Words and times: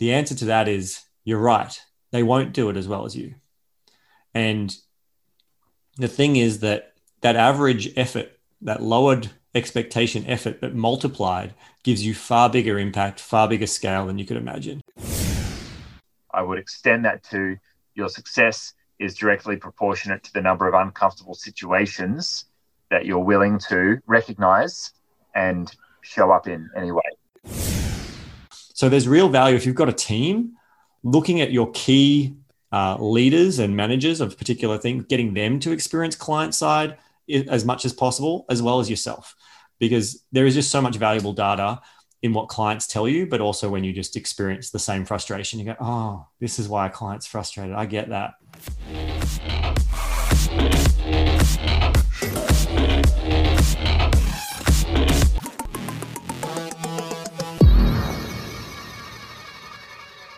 the 0.00 0.14
answer 0.14 0.34
to 0.34 0.46
that 0.46 0.66
is 0.66 1.02
you're 1.24 1.38
right. 1.38 1.78
They 2.10 2.22
won't 2.22 2.54
do 2.54 2.70
it 2.70 2.76
as 2.76 2.88
well 2.88 3.04
as 3.04 3.14
you. 3.14 3.34
And 4.34 4.74
the 5.96 6.08
thing 6.08 6.36
is 6.36 6.60
that 6.60 6.94
that 7.20 7.36
average 7.36 7.92
effort, 7.96 8.32
that 8.62 8.82
lowered 8.82 9.30
expectation 9.54 10.24
effort, 10.26 10.58
but 10.58 10.74
multiplied, 10.74 11.54
gives 11.82 12.04
you 12.04 12.14
far 12.14 12.48
bigger 12.48 12.78
impact, 12.78 13.20
far 13.20 13.46
bigger 13.46 13.66
scale 13.66 14.06
than 14.06 14.18
you 14.18 14.24
could 14.24 14.38
imagine. 14.38 14.80
I 16.32 16.42
would 16.42 16.58
extend 16.58 17.04
that 17.04 17.22
to 17.24 17.58
your 17.94 18.08
success 18.08 18.72
is 18.98 19.14
directly 19.14 19.56
proportionate 19.56 20.24
to 20.24 20.32
the 20.32 20.40
number 20.40 20.66
of 20.66 20.72
uncomfortable 20.72 21.34
situations 21.34 22.46
that 22.90 23.04
you're 23.04 23.18
willing 23.18 23.58
to 23.68 23.98
recognize 24.06 24.92
and 25.34 25.70
show 26.00 26.30
up 26.30 26.46
in 26.46 26.70
anyway. 26.74 27.09
So 28.80 28.88
there's 28.88 29.06
real 29.06 29.28
value 29.28 29.56
if 29.56 29.66
you've 29.66 29.76
got 29.76 29.90
a 29.90 29.92
team 29.92 30.56
looking 31.02 31.42
at 31.42 31.52
your 31.52 31.70
key 31.72 32.34
uh, 32.72 32.96
leaders 32.98 33.58
and 33.58 33.76
managers 33.76 34.22
of 34.22 34.38
particular 34.38 34.78
things, 34.78 35.04
getting 35.04 35.34
them 35.34 35.60
to 35.60 35.72
experience 35.72 36.16
client 36.16 36.54
side 36.54 36.96
as 37.28 37.66
much 37.66 37.84
as 37.84 37.92
possible, 37.92 38.46
as 38.48 38.62
well 38.62 38.80
as 38.80 38.88
yourself, 38.88 39.36
because 39.80 40.24
there 40.32 40.46
is 40.46 40.54
just 40.54 40.70
so 40.70 40.80
much 40.80 40.96
valuable 40.96 41.34
data 41.34 41.78
in 42.22 42.32
what 42.32 42.48
clients 42.48 42.86
tell 42.86 43.06
you, 43.06 43.26
but 43.26 43.42
also 43.42 43.68
when 43.68 43.84
you 43.84 43.92
just 43.92 44.16
experience 44.16 44.70
the 44.70 44.78
same 44.78 45.04
frustration, 45.04 45.58
you 45.58 45.66
go, 45.66 45.76
oh, 45.78 46.26
this 46.38 46.58
is 46.58 46.66
why 46.66 46.86
a 46.86 46.90
client's 46.90 47.26
frustrated. 47.26 47.76
I 47.76 47.84
get 47.84 48.08
that. 48.08 48.32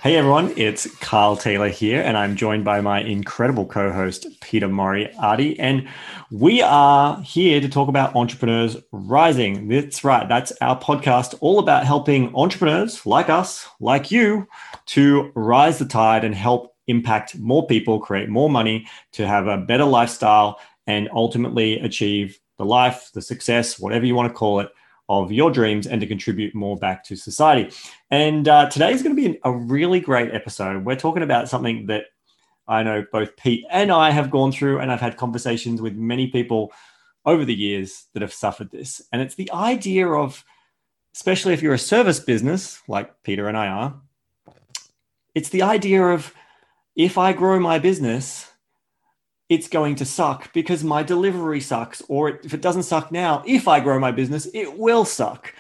Hey 0.03 0.17
everyone, 0.17 0.53
it's 0.57 0.93
Carl 0.97 1.37
Taylor 1.37 1.69
here, 1.69 2.03
and 2.03 2.17
I'm 2.17 2.35
joined 2.35 2.65
by 2.65 2.81
my 2.81 3.01
incredible 3.03 3.65
co 3.65 3.93
host, 3.93 4.27
Peter 4.41 4.67
Moriarty. 4.67 5.57
And 5.61 5.87
we 6.33 6.61
are 6.61 7.23
here 7.23 7.61
to 7.61 7.69
talk 7.69 7.87
about 7.87 8.17
Entrepreneurs 8.17 8.77
Rising. 8.91 9.69
That's 9.69 10.03
right, 10.03 10.29
that's 10.29 10.53
our 10.61 10.77
podcast 10.77 11.37
all 11.41 11.61
about 11.61 11.87
helping 11.87 12.35
entrepreneurs 12.35 13.07
like 13.07 13.31
us, 13.31 13.69
like 13.79 14.11
you, 14.11 14.49
to 14.87 15.31
rise 15.37 15.79
the 15.79 15.85
tide 15.85 16.25
and 16.25 16.35
help 16.35 16.75
impact 16.89 17.39
more 17.39 17.65
people, 17.69 18.01
create 18.01 18.29
more 18.29 18.51
money, 18.51 18.89
to 19.13 19.25
have 19.25 19.47
a 19.47 19.57
better 19.57 19.85
lifestyle, 19.85 20.59
and 20.89 21.09
ultimately 21.13 21.79
achieve 21.79 22.41
the 22.59 22.65
life, 22.65 23.11
the 23.15 23.23
success, 23.23 23.79
whatever 23.79 24.05
you 24.05 24.17
want 24.17 24.29
to 24.29 24.35
call 24.35 24.59
it, 24.59 24.69
of 25.09 25.31
your 25.31 25.51
dreams 25.51 25.87
and 25.87 26.01
to 26.01 26.07
contribute 26.07 26.55
more 26.55 26.77
back 26.77 27.05
to 27.05 27.17
society. 27.17 27.71
And 28.13 28.47
uh, 28.47 28.69
today 28.69 28.93
is 28.93 29.03
going 29.03 29.17
to 29.17 29.31
be 29.31 29.41
a 29.43 29.51
really 29.51 29.99
great 29.99 30.35
episode. 30.35 30.85
We're 30.85 30.97
talking 30.97 31.23
about 31.23 31.49
something 31.49 31.87
that 31.87 32.05
I 32.69 32.83
know 32.83 33.07
both 33.11 33.39
Pete 33.39 33.65
and 33.71 33.91
I 33.91 34.11
have 34.11 34.31
gone 34.31 34.53
through, 34.53 34.81
and 34.81 34.93
I've 34.93 35.01
had 35.01 35.17
conversations 35.17 35.81
with 35.81 35.95
many 35.95 36.27
people 36.27 36.73
over 37.25 37.47
the 37.47 37.55
years 37.55 38.09
that 38.13 38.21
have 38.21 38.35
suffered 38.35 38.71
this. 38.71 39.01
And 39.15 39.23
it's 39.23 39.37
the 39.37 39.51
idea 39.51 40.07
of, 40.09 40.45
especially 41.15 41.55
if 41.55 41.63
you're 41.63 41.73
a 41.73 41.79
service 41.79 42.21
business 42.21 42.83
like 42.87 43.23
Peter 43.23 43.49
and 43.49 43.57
I 43.57 43.69
are, 43.69 43.95
it's 45.35 45.49
the 45.49 45.63
idea 45.63 46.05
of 46.09 46.35
if 46.95 47.17
I 47.17 47.33
grow 47.33 47.59
my 47.61 47.79
business, 47.79 48.53
it's 49.49 49.69
going 49.69 49.95
to 49.95 50.05
suck 50.05 50.53
because 50.53 50.85
my 50.85 51.03
delivery 51.03 51.63
sucks. 51.63 52.03
Or 52.11 52.29
if 52.29 52.53
it 52.53 52.61
doesn't 52.61 52.83
suck 52.83 53.11
now, 53.11 53.43
if 53.47 53.67
I 53.69 53.81
grow 53.81 53.99
my 53.99 54.13
business, 54.13 54.47
it 54.53 54.77
will 54.77 55.07
suck. 55.07 55.55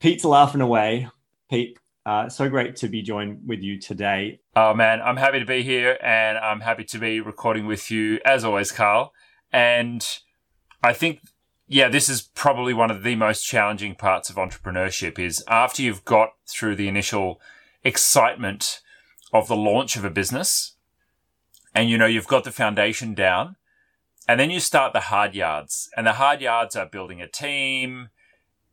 Pete's 0.00 0.26
laughing 0.26 0.60
away. 0.60 1.08
Pete, 1.52 1.78
uh, 2.06 2.30
so 2.30 2.48
great 2.48 2.76
to 2.76 2.88
be 2.88 3.02
joined 3.02 3.46
with 3.46 3.60
you 3.60 3.78
today. 3.78 4.40
Oh, 4.56 4.72
man, 4.72 5.02
I'm 5.02 5.18
happy 5.18 5.38
to 5.38 5.44
be 5.44 5.62
here 5.62 5.98
and 6.02 6.38
I'm 6.38 6.60
happy 6.60 6.82
to 6.84 6.98
be 6.98 7.20
recording 7.20 7.66
with 7.66 7.90
you 7.90 8.20
as 8.24 8.42
always, 8.42 8.72
Carl. 8.72 9.12
And 9.52 10.02
I 10.82 10.94
think, 10.94 11.20
yeah, 11.68 11.90
this 11.90 12.08
is 12.08 12.22
probably 12.22 12.72
one 12.72 12.90
of 12.90 13.02
the 13.02 13.16
most 13.16 13.42
challenging 13.42 13.96
parts 13.96 14.30
of 14.30 14.36
entrepreneurship 14.36 15.18
is 15.18 15.44
after 15.46 15.82
you've 15.82 16.06
got 16.06 16.30
through 16.48 16.76
the 16.76 16.88
initial 16.88 17.38
excitement 17.84 18.80
of 19.30 19.46
the 19.46 19.54
launch 19.54 19.94
of 19.94 20.06
a 20.06 20.10
business 20.10 20.76
and 21.74 21.90
you 21.90 21.98
know, 21.98 22.06
you've 22.06 22.26
got 22.26 22.44
the 22.44 22.50
foundation 22.50 23.12
down 23.12 23.56
and 24.26 24.40
then 24.40 24.50
you 24.50 24.58
start 24.58 24.94
the 24.94 25.00
hard 25.00 25.34
yards 25.34 25.90
and 25.98 26.06
the 26.06 26.14
hard 26.14 26.40
yards 26.40 26.76
are 26.76 26.86
building 26.86 27.20
a 27.20 27.28
team, 27.28 28.08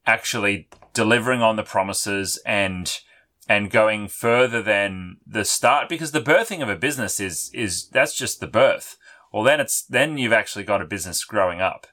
actually 0.06 0.70
delivering 1.00 1.42
on 1.42 1.56
the 1.56 1.64
promises 1.64 2.38
and, 2.46 3.00
and 3.48 3.72
going 3.72 4.10
further 4.10 4.62
than 4.62 5.16
the 5.26 5.46
start 5.46 5.88
because 5.88 6.12
the 6.12 6.20
birthing 6.20 6.62
of 6.62 6.68
a 6.68 6.76
business 6.76 7.22
is, 7.22 7.50
is, 7.54 7.88
that's 7.88 8.14
just 8.14 8.42
the 8.42 8.48
birth. 8.48 8.98
Well, 9.32 9.44
then 9.44 9.62
it's, 9.62 9.82
then 9.82 10.18
you've 10.18 10.34
actually 10.34 10.66
got 10.66 10.82
a 10.82 10.86
business 10.86 11.24
growing 11.24 11.62
up 11.62 11.88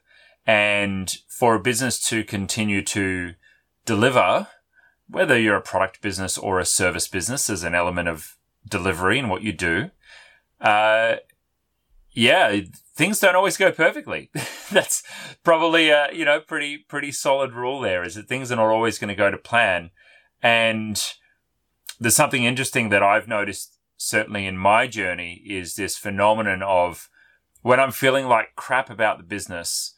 and 0.45 1.15
for 1.29 1.55
a 1.55 1.59
business 1.59 2.05
to 2.09 2.25
continue 2.25 2.81
to 2.83 3.35
deliver, 3.85 4.47
whether 5.07 5.39
you're 5.39 5.55
a 5.55 5.61
product 5.61 6.01
business 6.01 6.37
or 6.37 6.59
a 6.59 6.65
service 6.65 7.07
business, 7.07 7.47
there's 7.47 7.63
an 7.63 7.75
element 7.75 8.09
of 8.09 8.35
delivery 8.67 9.19
in 9.19 9.29
what 9.29 9.41
you 9.41 9.53
do 9.53 9.91
uh, 10.59 11.17
yeah, 12.11 12.61
things 12.97 13.19
don't 13.19 13.35
always 13.35 13.57
go 13.57 13.71
perfectly. 13.71 14.31
That's 14.71 15.03
probably 15.43 15.89
a, 15.89 16.09
you 16.11 16.25
know, 16.25 16.39
pretty, 16.39 16.77
pretty 16.77 17.11
solid 17.11 17.53
rule 17.53 17.79
there 17.79 18.03
is 18.03 18.15
that 18.15 18.27
things 18.27 18.51
are 18.51 18.55
not 18.55 18.69
always 18.69 18.97
going 18.97 19.09
to 19.09 19.15
go 19.15 19.29
to 19.29 19.37
plan. 19.37 19.91
And 20.41 21.01
there's 21.99 22.15
something 22.15 22.43
interesting 22.43 22.89
that 22.89 23.03
I've 23.03 23.27
noticed 23.27 23.77
certainly 23.97 24.45
in 24.45 24.57
my 24.57 24.87
journey 24.87 25.41
is 25.45 25.75
this 25.75 25.97
phenomenon 25.97 26.61
of 26.63 27.09
when 27.61 27.79
I'm 27.79 27.91
feeling 27.91 28.27
like 28.27 28.55
crap 28.55 28.89
about 28.89 29.17
the 29.17 29.23
business 29.23 29.93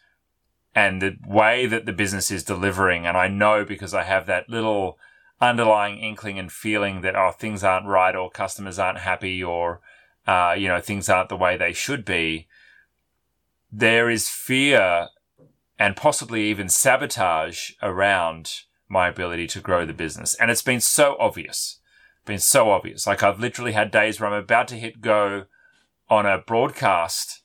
and 0.75 1.01
the 1.01 1.17
way 1.25 1.65
that 1.65 1.85
the 1.85 1.93
business 1.93 2.31
is 2.31 2.43
delivering. 2.43 3.05
And 3.05 3.17
I 3.17 3.27
know 3.27 3.65
because 3.65 3.93
I 3.93 4.03
have 4.03 4.25
that 4.27 4.49
little 4.49 4.97
underlying 5.41 5.99
inkling 5.99 6.37
and 6.37 6.51
feeling 6.51 7.01
that, 7.01 7.15
oh, 7.15 7.31
things 7.31 7.63
aren't 7.63 7.87
right 7.87 8.15
or 8.15 8.29
customers 8.29 8.77
aren't 8.77 8.99
happy 8.99 9.43
or, 9.43 9.81
uh, 10.27 10.53
you 10.57 10.67
know, 10.67 10.81
things 10.81 11.09
aren't 11.09 11.29
the 11.29 11.37
way 11.37 11.57
they 11.57 11.73
should 11.73 12.05
be, 12.05 12.47
there 13.71 14.09
is 14.09 14.29
fear 14.29 15.07
and 15.77 15.95
possibly 15.95 16.43
even 16.43 16.69
sabotage 16.69 17.71
around 17.81 18.61
my 18.87 19.07
ability 19.07 19.47
to 19.47 19.59
grow 19.59 19.85
the 19.85 19.93
business. 19.93 20.35
And 20.35 20.51
it's 20.51 20.61
been 20.61 20.81
so 20.81 21.15
obvious, 21.19 21.79
been 22.25 22.39
so 22.39 22.71
obvious. 22.71 23.07
Like 23.07 23.23
I've 23.23 23.39
literally 23.39 23.73
had 23.73 23.91
days 23.91 24.19
where 24.19 24.29
I'm 24.29 24.43
about 24.43 24.67
to 24.69 24.75
hit 24.75 25.01
go 25.01 25.45
on 26.09 26.25
a 26.25 26.39
broadcast 26.39 27.39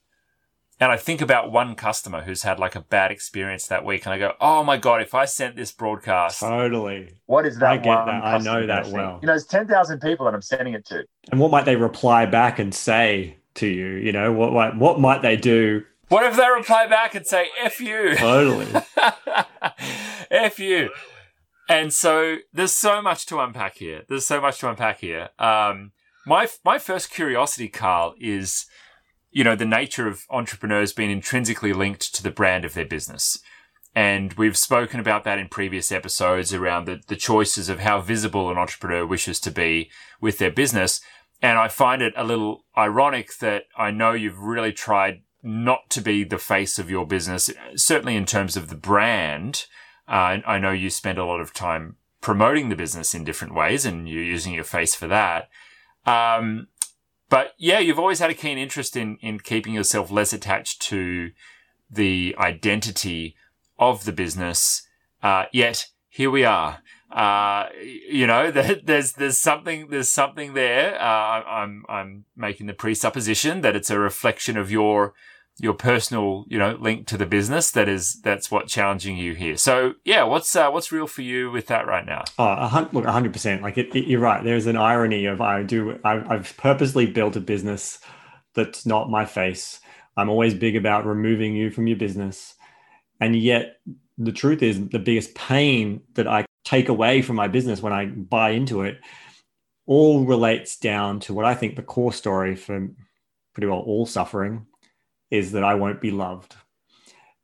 and 0.81 0.91
I 0.91 0.97
think 0.97 1.21
about 1.21 1.53
one 1.53 1.75
customer 1.77 2.23
who's 2.23 2.43
had 2.43 2.59
like 2.59 2.75
a 2.75 2.81
bad 2.81 3.13
experience 3.13 3.67
that 3.69 3.85
week, 3.85 4.07
and 4.07 4.13
I 4.13 4.19
go, 4.19 4.33
"Oh 4.41 4.65
my 4.65 4.77
god, 4.77 5.03
if 5.03 5.15
I 5.15 5.25
sent 5.25 5.57
this 5.57 5.71
broadcast, 5.71 6.41
totally, 6.41 7.15
what 7.27 7.47
is 7.47 7.59
that? 7.59 7.71
I 7.71 7.77
get 7.77 8.07
that. 8.07 8.25
I 8.25 8.39
know 8.39 8.67
that 8.67 8.89
well. 8.89 9.19
You 9.23 9.29
know, 9.29 9.35
it's 9.35 9.47
ten 9.47 9.69
thousand 9.69 10.01
people 10.01 10.27
that 10.27 10.35
I'm 10.35 10.43
sending 10.43 10.75
it 10.75 10.85
to. 10.87 11.05
And 11.31 11.41
what 11.41 11.51
might 11.51 11.65
they 11.65 11.77
reply 11.77 12.27
back 12.27 12.59
and 12.59 12.75
say 12.75 13.37
to 13.55 13.67
you? 13.67 13.87
You 13.87 14.13
know, 14.13 14.33
what 14.33 14.53
what, 14.53 14.77
what 14.77 15.01
might 15.01 15.23
they 15.23 15.37
do? 15.37 15.85
What 16.09 16.25
if 16.25 16.37
they 16.37 16.49
reply 16.49 16.87
back 16.87 17.15
and 17.15 17.27
say 17.27 17.49
"f 17.61 17.81
you"? 17.81 18.15
Totally, 18.17 18.69
"f 20.31 20.59
you." 20.59 20.91
And 21.69 21.93
so 21.93 22.37
there's 22.53 22.75
so 22.75 23.01
much 23.01 23.27
to 23.27 23.41
unpack 23.41 23.77
here. 23.77 24.03
There's 24.09 24.27
so 24.27 24.41
much 24.41 24.59
to 24.59 24.69
unpack 24.69 25.01
here. 25.01 25.31
Um, 25.39 25.93
my 26.27 26.49
my 26.65 26.79
first 26.79 27.11
curiosity, 27.11 27.69
Carl, 27.69 28.15
is 28.21 28.67
you 29.35 29.43
know, 29.43 29.57
the 29.57 29.67
nature 29.67 30.07
of 30.07 30.25
entrepreneurs 30.31 30.93
being 30.93 31.11
intrinsically 31.11 31.73
linked 31.73 32.15
to 32.15 32.23
the 32.23 32.31
brand 32.31 32.65
of 32.65 32.73
their 32.73 32.85
business. 32.85 33.41
And 33.93 34.33
we've 34.35 34.57
spoken 34.57 35.01
about 35.01 35.25
that 35.25 35.39
in 35.41 35.49
previous 35.49 35.91
episodes 35.91 36.55
around 36.55 36.87
the, 36.87 37.01
the 37.09 37.17
choices 37.17 37.69
of 37.69 37.81
how 37.81 38.01
visible 38.01 38.49
an 38.51 38.57
entrepreneur 38.57 39.05
wishes 39.05 39.41
to 39.41 39.51
be 39.51 39.91
with 40.21 40.39
their 40.39 40.53
business. 40.53 41.01
And 41.43 41.59
I 41.59 41.67
find 41.67 42.01
it 42.01 42.15
a 42.17 42.25
little 42.25 42.65
ironic 42.79 43.37
that 43.39 43.65
I 43.77 43.91
know 43.91 44.13
you've 44.13 44.39
really 44.39 44.73
tried 44.73 45.23
not 45.45 45.91
to 45.91 46.01
be 46.01 46.25
the 46.25 46.39
face 46.39 46.79
of 46.79 46.91
your 46.91 47.07
business, 47.07 47.51
certainly 47.77 48.17
in 48.17 48.25
terms 48.25 48.57
of 48.57 48.69
the 48.69 48.77
brand. 48.77 49.67
Uh, 50.09 50.39
I 50.47 50.59
know 50.59 50.73
you 50.73 50.91
spend 50.91 51.19
a 51.19 51.25
lot 51.25 51.41
of 51.41 51.53
time 51.53 51.97
promoting 52.21 52.71
the 52.71 52.77
business 52.77 53.15
in 53.15 53.23
different 53.23 53.55
ways 53.55 53.85
and 53.85 54.09
you're 54.09 54.23
using 54.23 54.55
your 54.55 54.65
face 54.65 54.95
for 54.95 55.07
that. 55.07 55.51
Um, 56.07 56.69
but 57.29 57.53
yeah, 57.59 57.79
you've 57.79 57.99
always 57.99 58.19
had 58.19 58.31
a 58.31 58.35
keen 58.35 58.57
interest 58.57 58.97
in, 58.97 59.19
in 59.21 59.41
keeping 59.41 59.75
yourself 59.75 60.11
less 60.11 60.33
attached 60.33 60.81
to 60.83 61.33
the 61.91 62.35
identity 62.39 63.37
of 63.79 64.05
the 64.05 64.13
business. 64.13 64.87
Uh, 65.23 65.45
yet 65.53 65.89
here 66.09 66.31
we 66.31 66.45
are. 66.45 66.83
Uh, 67.11 67.69
you 67.83 68.27
know, 68.27 68.51
there's, 68.85 69.13
there's 69.13 69.39
something, 69.39 69.89
there's 69.89 70.09
something 70.09 70.55
there. 70.55 70.95
Uh, 70.99 71.43
I'm, 71.45 71.85
I'm 71.89 72.25
making 72.35 72.67
the 72.67 72.73
presupposition 72.73 73.61
that 73.61 73.77
it's 73.77 73.91
a 73.91 73.99
reflection 73.99 74.57
of 74.57 74.71
your 74.71 75.13
your 75.59 75.75
personal, 75.75 76.45
you 76.49 76.59
know, 76.59 76.77
link 76.81 77.07
to 77.07 77.17
the 77.17 77.27
business 77.27 77.71
that 77.73 77.89
is 77.89 78.21
that's 78.23 78.51
what 78.51 78.67
challenging 78.67 79.17
you 79.17 79.35
here. 79.35 79.57
So 79.57 79.95
yeah, 80.05 80.25
what's 80.25 80.55
uh, 80.57 80.71
what's 80.71 80.91
real 80.91 81.07
for 81.07 81.23
you 81.23 81.51
with 81.51 81.69
that 81.69 81.87
right 81.87 82.05
now? 82.05 82.25
Oh, 82.39 82.89
look, 82.93 83.05
hundred 83.05 83.33
percent. 83.33 83.63
Like 83.63 83.79
it, 83.79 83.95
it, 83.95 84.07
you're 84.07 84.21
right. 84.21 84.43
There's 84.43 84.67
an 84.67 84.77
irony 84.77 85.27
of 85.27 85.41
I 85.41 85.63
do. 85.63 85.99
I, 86.05 86.35
I've 86.35 86.57
purposely 86.57 87.07
built 87.07 87.37
a 87.37 87.41
business 87.41 88.01
that's 88.55 88.85
not 88.85 89.11
my 89.11 89.25
face. 89.25 89.81
I'm 90.17 90.29
always 90.29 90.55
big 90.55 90.77
about 90.77 91.07
removing 91.07 91.55
you 91.55 91.71
from 91.71 91.87
your 91.87 91.97
business, 91.97 92.55
and 93.21 93.37
yet 93.37 93.77
the 94.19 94.33
truth 94.33 94.63
is 94.63 94.89
the 94.89 94.99
biggest 94.99 95.35
pain 95.35 96.01
that 96.15 96.27
I 96.27 96.47
take 96.65 96.89
away 96.89 97.23
from 97.23 97.37
my 97.37 97.49
business 97.49 97.83
when 97.83 97.93
I 97.93 98.07
buy 98.07 98.51
into 98.51 98.83
it 98.83 98.99
all 99.87 100.25
relates 100.25 100.79
down 100.79 101.21
to 101.21 101.35
what 101.35 101.45
I 101.45 101.55
think 101.55 101.77
the 101.77 101.83
core 101.83 102.13
story 102.13 102.57
for 102.57 102.89
pretty 103.53 103.67
well 103.67 103.81
all 103.81 104.07
suffering 104.07 104.67
is 105.35 105.53
that 105.53 105.65
I 105.65 105.75
won't 105.75 106.01
be 106.01 106.11
loved. 106.11 106.55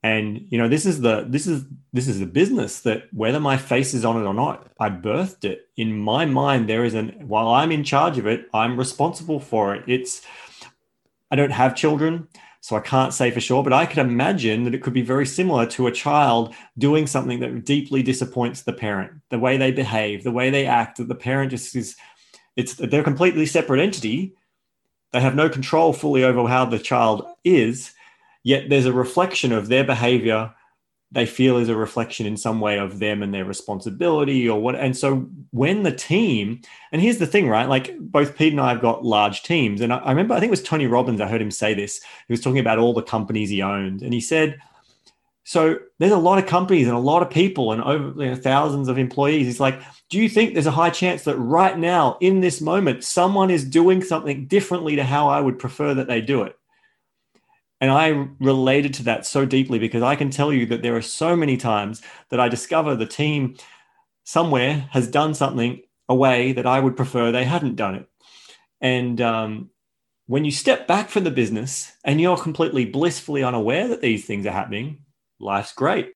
And 0.02 0.46
you 0.48 0.56
know, 0.56 0.68
this 0.68 0.86
is 0.86 1.00
the 1.02 1.26
this 1.28 1.46
is 1.46 1.64
this 1.92 2.08
is 2.08 2.20
the 2.20 2.26
business 2.26 2.80
that 2.80 3.12
whether 3.12 3.38
my 3.38 3.56
face 3.58 3.92
is 3.92 4.04
on 4.04 4.20
it 4.20 4.26
or 4.26 4.32
not, 4.32 4.72
I 4.78 4.88
birthed 4.88 5.44
it. 5.44 5.68
In 5.76 5.98
my 5.98 6.24
mind, 6.24 6.68
there 6.68 6.84
is 6.84 6.94
an 6.94 7.08
while 7.28 7.48
I'm 7.48 7.72
in 7.72 7.84
charge 7.84 8.16
of 8.16 8.26
it, 8.26 8.46
I'm 8.54 8.78
responsible 8.78 9.40
for 9.40 9.74
it. 9.74 9.84
It's 9.86 10.22
I 11.30 11.36
don't 11.36 11.52
have 11.52 11.76
children, 11.76 12.28
so 12.60 12.76
I 12.76 12.80
can't 12.80 13.12
say 13.12 13.30
for 13.30 13.40
sure, 13.40 13.62
but 13.62 13.74
I 13.74 13.84
could 13.84 13.98
imagine 13.98 14.64
that 14.64 14.74
it 14.74 14.82
could 14.82 14.94
be 14.94 15.02
very 15.02 15.26
similar 15.26 15.66
to 15.66 15.86
a 15.86 15.92
child 15.92 16.54
doing 16.78 17.06
something 17.06 17.40
that 17.40 17.64
deeply 17.66 18.02
disappoints 18.02 18.62
the 18.62 18.72
parent, 18.72 19.12
the 19.28 19.38
way 19.38 19.58
they 19.58 19.70
behave, 19.70 20.24
the 20.24 20.32
way 20.32 20.48
they 20.48 20.66
act, 20.66 20.96
that 20.96 21.08
the 21.08 21.14
parent 21.14 21.50
just 21.50 21.76
is 21.76 21.96
it's 22.56 22.74
they're 22.74 23.02
a 23.02 23.04
completely 23.04 23.44
separate 23.44 23.80
entity, 23.80 24.34
they 25.12 25.20
have 25.20 25.34
no 25.34 25.48
control 25.48 25.92
fully 25.92 26.24
over 26.24 26.46
how 26.48 26.64
the 26.64 26.78
child 26.78 27.26
is, 27.44 27.92
yet 28.42 28.68
there's 28.68 28.86
a 28.86 28.92
reflection 28.92 29.52
of 29.52 29.68
their 29.68 29.84
behavior 29.84 30.54
they 31.12 31.26
feel 31.26 31.56
is 31.56 31.68
a 31.68 31.74
reflection 31.74 32.24
in 32.24 32.36
some 32.36 32.60
way 32.60 32.78
of 32.78 33.00
them 33.00 33.22
and 33.22 33.34
their 33.34 33.44
responsibility 33.44 34.48
or 34.48 34.60
what. 34.60 34.76
And 34.76 34.96
so 34.96 35.28
when 35.50 35.82
the 35.82 35.92
team, 35.92 36.60
and 36.92 37.02
here's 37.02 37.18
the 37.18 37.26
thing, 37.26 37.48
right? 37.48 37.68
Like 37.68 37.98
both 37.98 38.36
Pete 38.36 38.52
and 38.52 38.60
I 38.60 38.68
have 38.70 38.80
got 38.80 39.04
large 39.04 39.42
teams. 39.42 39.80
And 39.80 39.92
I, 39.92 40.08
remember, 40.08 40.34
I 40.34 40.38
think 40.38 40.50
it 40.50 40.52
was 40.52 40.62
Tony 40.62 40.86
Robbins, 40.86 41.20
I 41.20 41.26
heard 41.26 41.42
him 41.42 41.50
say 41.50 41.74
this. 41.74 42.00
He 42.28 42.32
was 42.32 42.40
talking 42.40 42.60
about 42.60 42.78
all 42.78 42.94
the 42.94 43.02
companies 43.02 43.50
he 43.50 43.60
owned. 43.60 44.02
And 44.02 44.14
he 44.14 44.20
said, 44.20 44.60
so 45.50 45.80
there's 45.98 46.12
a 46.12 46.16
lot 46.16 46.38
of 46.38 46.46
companies 46.46 46.86
and 46.86 46.94
a 46.94 47.00
lot 47.00 47.22
of 47.22 47.28
people 47.28 47.72
and 47.72 47.82
over 47.82 48.22
you 48.22 48.30
know, 48.30 48.36
thousands 48.36 48.86
of 48.86 48.98
employees. 48.98 49.46
He's 49.46 49.58
like, 49.58 49.82
do 50.08 50.16
you 50.16 50.28
think 50.28 50.54
there's 50.54 50.68
a 50.68 50.70
high 50.70 50.90
chance 50.90 51.24
that 51.24 51.36
right 51.38 51.76
now, 51.76 52.18
in 52.20 52.40
this 52.40 52.60
moment, 52.60 53.02
someone 53.02 53.50
is 53.50 53.64
doing 53.64 54.00
something 54.00 54.46
differently 54.46 54.94
to 54.94 55.02
how 55.02 55.26
I 55.26 55.40
would 55.40 55.58
prefer 55.58 55.92
that 55.94 56.06
they 56.06 56.20
do 56.20 56.42
it? 56.42 56.56
And 57.80 57.90
I 57.90 58.28
related 58.38 58.94
to 58.94 59.02
that 59.06 59.26
so 59.26 59.44
deeply 59.44 59.80
because 59.80 60.04
I 60.04 60.14
can 60.14 60.30
tell 60.30 60.52
you 60.52 60.66
that 60.66 60.82
there 60.82 60.94
are 60.94 61.02
so 61.02 61.34
many 61.34 61.56
times 61.56 62.00
that 62.28 62.38
I 62.38 62.48
discover 62.48 62.94
the 62.94 63.04
team 63.04 63.56
somewhere 64.22 64.88
has 64.92 65.08
done 65.08 65.34
something 65.34 65.82
a 66.08 66.14
way 66.14 66.52
that 66.52 66.64
I 66.64 66.78
would 66.78 66.96
prefer 66.96 67.32
they 67.32 67.42
hadn't 67.42 67.74
done 67.74 67.96
it. 67.96 68.08
And 68.80 69.20
um, 69.20 69.70
when 70.28 70.44
you 70.44 70.52
step 70.52 70.86
back 70.86 71.08
from 71.08 71.24
the 71.24 71.32
business 71.32 71.90
and 72.04 72.20
you're 72.20 72.36
completely 72.36 72.84
blissfully 72.84 73.42
unaware 73.42 73.88
that 73.88 74.00
these 74.00 74.24
things 74.24 74.46
are 74.46 74.52
happening, 74.52 74.98
life's 75.40 75.72
great. 75.72 76.12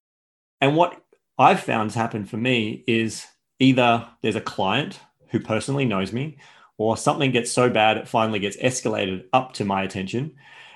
And 0.61 0.75
what 0.75 1.01
I've 1.37 1.59
found 1.59 1.91
has 1.91 1.95
happened 1.95 2.29
for 2.29 2.37
me 2.37 2.83
is 2.87 3.25
either 3.59 4.07
there's 4.21 4.35
a 4.35 4.41
client 4.41 4.99
who 5.29 5.39
personally 5.39 5.85
knows 5.85 6.13
me, 6.13 6.37
or 6.77 6.97
something 6.97 7.31
gets 7.31 7.51
so 7.51 7.69
bad 7.69 7.97
it 7.97 8.07
finally 8.07 8.39
gets 8.39 8.57
escalated 8.57 9.25
up 9.33 9.53
to 9.53 9.65
my 9.65 9.83
attention. 9.83 10.33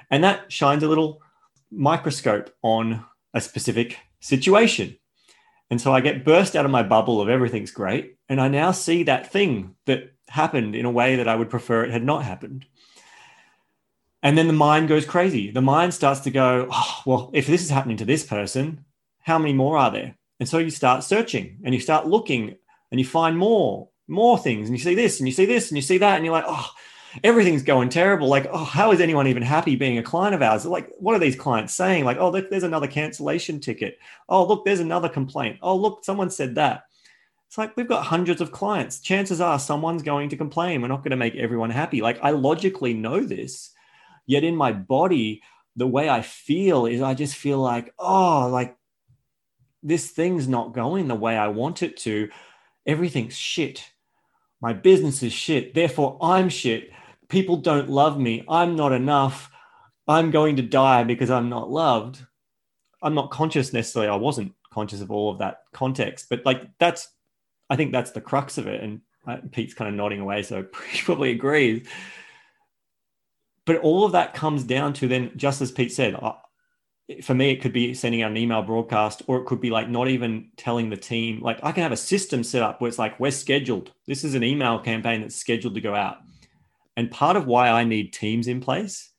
And 0.09 0.23
that 0.23 0.51
shines 0.51 0.83
a 0.83 0.87
little 0.87 1.21
microscope 1.71 2.53
on 2.61 3.05
a 3.33 3.41
specific 3.41 3.97
situation. 4.19 4.97
And 5.69 5.79
so 5.79 5.93
I 5.93 6.01
get 6.01 6.25
burst 6.25 6.55
out 6.55 6.65
of 6.65 6.71
my 6.71 6.83
bubble 6.83 7.21
of 7.21 7.29
everything's 7.29 7.71
great. 7.71 8.17
And 8.27 8.41
I 8.41 8.47
now 8.47 8.71
see 8.71 9.03
that 9.03 9.31
thing 9.31 9.75
that 9.85 10.13
happened 10.27 10.75
in 10.75 10.85
a 10.85 10.91
way 10.91 11.15
that 11.15 11.27
I 11.27 11.35
would 11.35 11.49
prefer 11.49 11.83
it 11.83 11.91
had 11.91 12.03
not 12.03 12.23
happened. 12.23 12.65
And 14.21 14.37
then 14.37 14.47
the 14.47 14.53
mind 14.53 14.89
goes 14.89 15.05
crazy. 15.05 15.51
The 15.51 15.61
mind 15.61 15.93
starts 15.93 16.19
to 16.21 16.31
go, 16.31 16.67
oh, 16.71 17.01
well, 17.05 17.31
if 17.33 17.47
this 17.47 17.63
is 17.63 17.69
happening 17.69 17.97
to 17.97 18.05
this 18.05 18.25
person, 18.25 18.83
how 19.21 19.37
many 19.37 19.53
more 19.53 19.77
are 19.77 19.91
there? 19.91 20.15
And 20.39 20.47
so 20.47 20.57
you 20.57 20.69
start 20.69 21.03
searching 21.03 21.59
and 21.63 21.73
you 21.73 21.81
start 21.81 22.07
looking 22.07 22.55
and 22.91 22.99
you 22.99 23.05
find 23.05 23.37
more, 23.37 23.89
more 24.07 24.37
things. 24.37 24.67
And 24.67 24.77
you 24.77 24.83
see 24.83 24.95
this 24.95 25.19
and 25.19 25.27
you 25.27 25.33
see 25.33 25.45
this 25.45 25.69
and 25.69 25.77
you 25.77 25.81
see 25.81 25.99
that. 25.99 26.15
And 26.15 26.25
you're 26.25 26.33
like, 26.33 26.45
oh, 26.47 26.69
everything's 27.23 27.63
going 27.63 27.89
terrible. 27.89 28.27
Like, 28.27 28.47
oh, 28.51 28.63
how 28.63 28.91
is 28.91 29.01
anyone 29.01 29.27
even 29.27 29.43
happy 29.43 29.75
being 29.75 29.97
a 29.97 30.03
client 30.03 30.35
of 30.35 30.41
ours? 30.41 30.65
Like, 30.65 30.89
what 30.97 31.15
are 31.15 31.19
these 31.19 31.35
clients 31.35 31.73
saying? 31.73 32.05
Like, 32.05 32.17
oh, 32.19 32.31
there's 32.31 32.63
another 32.63 32.87
cancellation 32.87 33.59
ticket. 33.59 33.99
Oh, 34.27 34.45
look, 34.45 34.65
there's 34.65 34.79
another 34.79 35.09
complaint. 35.09 35.59
Oh, 35.61 35.75
look, 35.75 36.03
someone 36.03 36.29
said 36.29 36.55
that. 36.55 36.83
It's 37.47 37.57
like 37.57 37.75
we've 37.75 37.87
got 37.87 38.05
hundreds 38.05 38.41
of 38.41 38.51
clients. 38.51 38.99
Chances 38.99 39.41
are 39.41 39.57
someone's 39.57 40.03
going 40.03 40.29
to 40.29 40.37
complain. 40.37 40.81
We're 40.81 40.87
not 40.87 41.03
going 41.03 41.11
to 41.11 41.17
make 41.17 41.35
everyone 41.35 41.71
happy. 41.71 42.01
Like, 42.01 42.19
I 42.21 42.29
logically 42.29 42.93
know 42.93 43.21
this, 43.21 43.71
yet 44.29 44.43
in 44.43 44.55
my 44.55 44.71
body, 44.71 45.41
the 45.75 45.87
way 45.87 46.09
I 46.09 46.21
feel 46.21 46.85
is 46.85 47.01
I 47.01 47.13
just 47.13 47.35
feel 47.35 47.59
like, 47.59 47.93
oh, 47.99 48.47
like 48.47 48.77
this 49.83 50.11
thing's 50.11 50.47
not 50.47 50.73
going 50.73 51.07
the 51.07 51.15
way 51.15 51.37
I 51.37 51.47
want 51.47 51.83
it 51.83 51.97
to. 51.97 52.29
Everything's 52.85 53.35
shit. 53.35 53.83
My 54.61 54.73
business 54.73 55.23
is 55.23 55.33
shit. 55.33 55.73
Therefore, 55.73 56.17
I'm 56.21 56.49
shit 56.49 56.91
people 57.29 57.57
don't 57.57 57.89
love 57.89 58.19
me. 58.19 58.43
I'm 58.49 58.75
not 58.75 58.91
enough. 58.91 59.49
I'm 60.07 60.31
going 60.31 60.57
to 60.57 60.63
die 60.63 61.03
because 61.03 61.29
I'm 61.29 61.47
not 61.47 61.69
loved. 61.69 62.25
I'm 63.01 63.13
not 63.13 63.31
conscious 63.31 63.71
necessarily. 63.71 64.09
I 64.09 64.15
wasn't 64.15 64.53
conscious 64.73 65.01
of 65.01 65.11
all 65.11 65.31
of 65.31 65.37
that 65.37 65.59
context, 65.71 66.27
but 66.29 66.45
like 66.45 66.63
that's, 66.79 67.07
I 67.69 67.75
think 67.75 67.91
that's 67.91 68.11
the 68.11 68.21
crux 68.21 68.57
of 68.57 68.67
it. 68.67 68.81
And 68.81 69.01
uh, 69.27 69.37
Pete's 69.51 69.75
kind 69.75 69.87
of 69.87 69.95
nodding 69.95 70.19
away, 70.19 70.43
so 70.43 70.65
he 70.91 71.01
probably 71.03 71.31
agrees. 71.31 71.87
But 73.69 73.81
all 73.81 74.03
of 74.03 74.13
that 74.13 74.33
comes 74.33 74.63
down 74.63 74.93
to 74.93 75.07
then, 75.07 75.31
just 75.35 75.61
as 75.61 75.71
Pete 75.71 75.91
said, 75.91 76.15
for 77.21 77.35
me, 77.35 77.51
it 77.51 77.61
could 77.61 77.71
be 77.71 77.93
sending 77.93 78.23
out 78.23 78.31
an 78.31 78.37
email 78.37 78.63
broadcast, 78.63 79.21
or 79.27 79.37
it 79.37 79.45
could 79.45 79.61
be 79.61 79.69
like 79.69 79.87
not 79.87 80.07
even 80.07 80.49
telling 80.57 80.89
the 80.89 80.97
team. 80.97 81.39
Like 81.39 81.59
I 81.61 81.71
can 81.71 81.83
have 81.83 81.91
a 81.91 81.97
system 81.97 82.43
set 82.43 82.63
up 82.63 82.81
where 82.81 82.87
it's 82.87 82.97
like, 82.97 83.19
we're 83.19 83.29
scheduled. 83.29 83.91
This 84.07 84.23
is 84.23 84.33
an 84.33 84.43
email 84.43 84.79
campaign 84.79 85.21
that's 85.21 85.35
scheduled 85.35 85.75
to 85.75 85.81
go 85.81 85.93
out 85.93 86.17
and 86.97 87.11
part 87.11 87.37
of 87.37 87.45
why 87.45 87.69
I 87.69 87.83
need 87.83 88.11
teams 88.11 88.47
in 88.47 88.59
place 88.59 89.11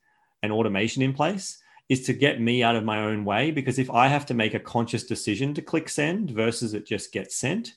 and 0.43 0.53
automation 0.53 1.01
in 1.01 1.15
place 1.15 1.63
is 1.89 2.05
to 2.07 2.13
get 2.13 2.41
me 2.41 2.63
out 2.63 2.77
of 2.77 2.85
my 2.85 3.05
own 3.05 3.25
way. 3.25 3.53
Because 3.53 3.79
if 3.79 3.89
I 3.91 4.09
have 4.09 4.27
to 4.27 4.35
make 4.35 4.55
a 4.55 4.61
conscious 4.61 5.05
decision 5.05 5.55
to 5.55 5.63
click 5.63 5.89
send 5.89 6.31
versus 6.31 6.75
it 6.75 6.87
just 6.87 7.13
gets 7.13 7.37
sent, 7.37 7.77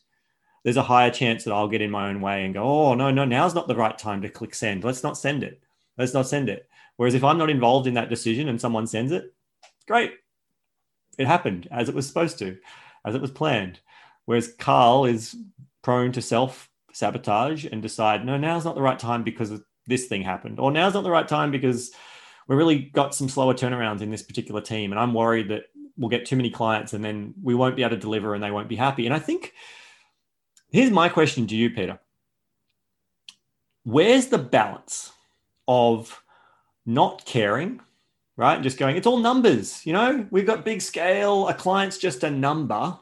there's 0.64 0.76
a 0.76 0.84
higher 0.84 1.10
chance 1.10 1.44
that 1.44 1.54
I'll 1.54 1.70
get 1.70 1.82
in 1.82 1.92
my 1.92 2.10
own 2.10 2.20
way 2.20 2.44
and 2.44 2.54
go, 2.54 2.64
oh, 2.64 2.96
no, 2.96 3.12
no, 3.12 3.26
now's 3.26 3.56
not 3.56 3.68
the 3.70 3.76
right 3.76 3.98
time 3.98 4.22
to 4.24 4.30
click 4.30 4.56
send. 4.56 4.84
Let's 4.84 5.04
not 5.04 5.18
send 5.18 5.44
it. 5.44 5.63
Let's 5.98 6.14
not 6.14 6.28
send 6.28 6.50
it. 6.50 6.68
Whereas 6.98 7.16
if 7.16 7.24
I'm 7.24 7.38
not 7.38 7.50
involved 7.50 7.88
in 7.88 7.96
that 7.96 8.10
decision 8.10 8.50
and 8.50 8.60
someone 8.60 8.88
sends 8.88 9.12
it, 9.12 9.34
great. 9.88 10.14
It 11.18 11.28
happened 11.28 11.68
as 11.72 11.90
it 11.90 11.96
was 11.96 12.08
supposed 12.08 12.40
to, 12.40 12.58
as 13.06 13.16
it 13.16 13.22
was 13.22 13.32
planned. 13.32 13.80
Whereas 14.26 14.54
Carl 14.58 15.06
is 15.06 15.36
prone 15.82 16.12
to 16.14 16.22
self 16.22 16.70
sabotage 16.94 17.66
and 17.66 17.82
decide, 17.82 18.26
no, 18.26 18.38
now's 18.38 18.66
not 18.66 18.76
the 18.76 18.82
right 18.82 19.00
time 19.00 19.24
because 19.24 19.60
this 19.86 20.06
thing 20.06 20.22
happened, 20.22 20.60
or 20.60 20.72
now's 20.72 20.94
not 20.94 21.04
the 21.04 21.12
right 21.12 21.28
time 21.28 21.52
because 21.52 21.92
we 22.48 22.56
really 22.56 22.80
got 22.80 23.14
some 23.16 23.30
slower 23.30 23.54
turnarounds 23.54 24.02
in 24.02 24.12
this 24.12 24.24
particular 24.24 24.62
team, 24.62 24.92
and 24.92 25.00
I'm 25.00 25.14
worried 25.14 25.50
that 25.50 25.64
we'll 25.98 26.10
get 26.10 26.26
too 26.26 26.36
many 26.36 26.50
clients 26.50 26.94
and 26.94 27.04
then 27.04 27.34
we 27.42 27.56
won't 27.56 27.76
be 27.76 27.84
able 27.84 27.96
to 27.96 28.02
deliver 28.02 28.34
and 28.34 28.44
they 28.44 28.52
won't 28.52 28.70
be 28.70 28.76
happy. 28.76 29.06
And 29.06 29.14
I 29.14 29.20
think 29.20 29.54
here's 30.72 30.92
my 30.92 31.10
question 31.10 31.46
to 31.48 31.56
you, 31.56 31.70
Peter. 31.70 32.00
Where's 33.84 34.28
the 34.28 34.38
balance 34.38 35.12
of 35.68 36.24
not 36.86 37.26
caring, 37.26 37.80
right? 38.38 38.62
Just 38.62 38.78
going, 38.78 38.96
it's 38.96 39.08
all 39.08 39.18
numbers, 39.18 39.86
you 39.86 39.94
know, 39.94 40.26
we've 40.32 40.46
got 40.46 40.66
big 40.66 40.82
scale, 40.82 41.48
a 41.48 41.54
client's 41.54 41.98
just 41.98 42.24
a 42.24 42.32
number, 42.32 42.98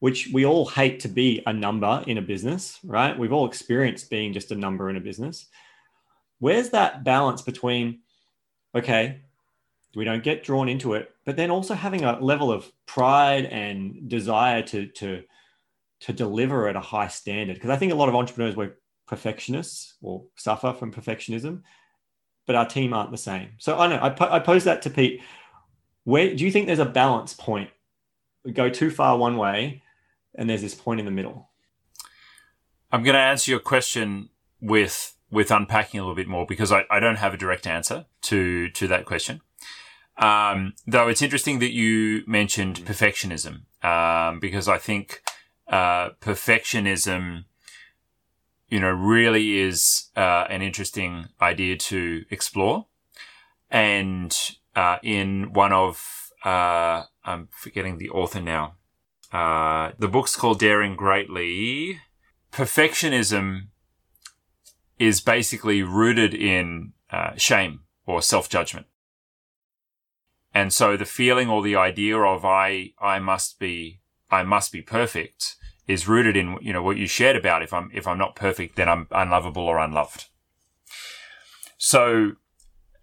which 0.00 0.28
we 0.32 0.44
all 0.44 0.66
hate 0.66 1.00
to 1.00 1.08
be 1.08 1.42
a 1.46 1.52
number 1.52 2.02
in 2.06 2.18
a 2.18 2.22
business, 2.22 2.78
right? 2.84 3.18
We've 3.18 3.32
all 3.32 3.46
experienced 3.46 4.10
being 4.10 4.32
just 4.32 4.52
a 4.52 4.54
number 4.54 4.90
in 4.90 4.96
a 4.96 5.00
business. 5.00 5.46
Where's 6.38 6.70
that 6.70 7.04
balance 7.04 7.42
between 7.42 8.00
okay 8.74 9.22
we 9.94 10.04
don't 10.04 10.22
get 10.22 10.44
drawn 10.44 10.68
into 10.68 10.92
it 10.92 11.10
but 11.24 11.34
then 11.34 11.50
also 11.50 11.72
having 11.72 12.04
a 12.04 12.20
level 12.20 12.52
of 12.52 12.70
pride 12.84 13.46
and 13.46 14.06
desire 14.06 14.60
to 14.60 14.86
to 14.88 15.22
to 16.00 16.12
deliver 16.12 16.68
at 16.68 16.76
a 16.76 16.80
high 16.80 17.08
standard? 17.08 17.54
Because 17.54 17.70
i 17.70 17.76
think 17.76 17.92
a 17.92 17.94
lot 17.94 18.10
of 18.10 18.14
entrepreneurs 18.14 18.54
were 18.54 18.76
perfectionists 19.06 19.94
or 20.02 20.24
suffer 20.36 20.74
from 20.74 20.92
perfectionism 20.92 21.62
but 22.46 22.54
our 22.54 22.66
team 22.66 22.92
aren't 22.92 23.10
the 23.10 23.18
same. 23.18 23.50
So 23.58 23.78
i 23.78 23.86
know 23.86 23.98
i, 24.00 24.10
po- 24.10 24.30
I 24.30 24.38
pose 24.38 24.64
that 24.64 24.82
to 24.82 24.90
pete. 24.90 25.20
Where 26.04 26.34
do 26.34 26.44
you 26.44 26.52
think 26.52 26.66
there's 26.66 26.78
a 26.78 26.84
balance 26.84 27.34
point? 27.34 27.70
We 28.44 28.52
go 28.52 28.70
too 28.70 28.90
far 28.90 29.18
one 29.18 29.36
way 29.36 29.82
and 30.36 30.48
there's 30.48 30.62
this 30.62 30.74
point 30.74 31.00
in 31.00 31.06
the 31.06 31.12
middle. 31.12 31.50
I'm 32.92 33.02
going 33.02 33.14
to 33.14 33.20
answer 33.20 33.50
your 33.50 33.60
question 33.60 34.30
with 34.60 35.14
with 35.30 35.50
unpacking 35.50 35.98
a 35.98 36.02
little 36.04 36.14
bit 36.14 36.28
more 36.28 36.46
because 36.46 36.70
I, 36.70 36.84
I 36.88 37.00
don't 37.00 37.16
have 37.16 37.34
a 37.34 37.36
direct 37.36 37.66
answer 37.66 38.06
to 38.22 38.68
to 38.70 38.86
that 38.88 39.04
question. 39.04 39.40
Um, 40.18 40.74
though 40.86 41.08
it's 41.08 41.20
interesting 41.20 41.58
that 41.58 41.72
you 41.72 42.22
mentioned 42.26 42.76
perfectionism, 42.76 43.62
um, 43.84 44.40
because 44.40 44.68
I 44.68 44.78
think 44.78 45.22
uh, 45.68 46.10
perfectionism, 46.20 47.44
you 48.68 48.80
know, 48.80 48.90
really 48.90 49.58
is 49.58 50.10
uh, 50.16 50.44
an 50.50 50.62
interesting 50.62 51.28
idea 51.40 51.76
to 51.76 52.24
explore. 52.30 52.86
And 53.70 54.36
uh, 54.74 54.98
in 55.02 55.52
one 55.52 55.72
of, 55.72 56.30
uh, 56.44 57.04
I'm 57.24 57.48
forgetting 57.50 57.98
the 57.98 58.10
author 58.10 58.40
now. 58.40 58.74
Uh, 59.32 59.92
the 59.98 60.08
book's 60.08 60.36
called 60.36 60.58
Daring 60.58 60.96
Greatly. 60.96 62.00
Perfectionism 62.52 63.68
is 64.98 65.20
basically 65.20 65.82
rooted 65.82 66.32
in 66.34 66.92
uh, 67.10 67.32
shame 67.36 67.80
or 68.06 68.22
self 68.22 68.48
judgment. 68.48 68.86
And 70.54 70.72
so 70.72 70.96
the 70.96 71.04
feeling 71.04 71.50
or 71.50 71.62
the 71.62 71.76
idea 71.76 72.18
of 72.18 72.44
I, 72.44 72.92
I 72.98 73.18
must 73.18 73.58
be, 73.58 74.00
I 74.30 74.42
must 74.42 74.72
be 74.72 74.80
perfect 74.80 75.56
is 75.86 76.08
rooted 76.08 76.36
in, 76.36 76.58
you 76.60 76.72
know, 76.72 76.82
what 76.82 76.96
you 76.96 77.06
shared 77.06 77.36
about. 77.36 77.62
If 77.62 77.72
I'm, 77.72 77.90
if 77.94 78.06
I'm 78.06 78.18
not 78.18 78.36
perfect, 78.36 78.76
then 78.76 78.88
I'm 78.88 79.06
unlovable 79.10 79.62
or 79.62 79.78
unloved. 79.78 80.26
So, 81.78 82.32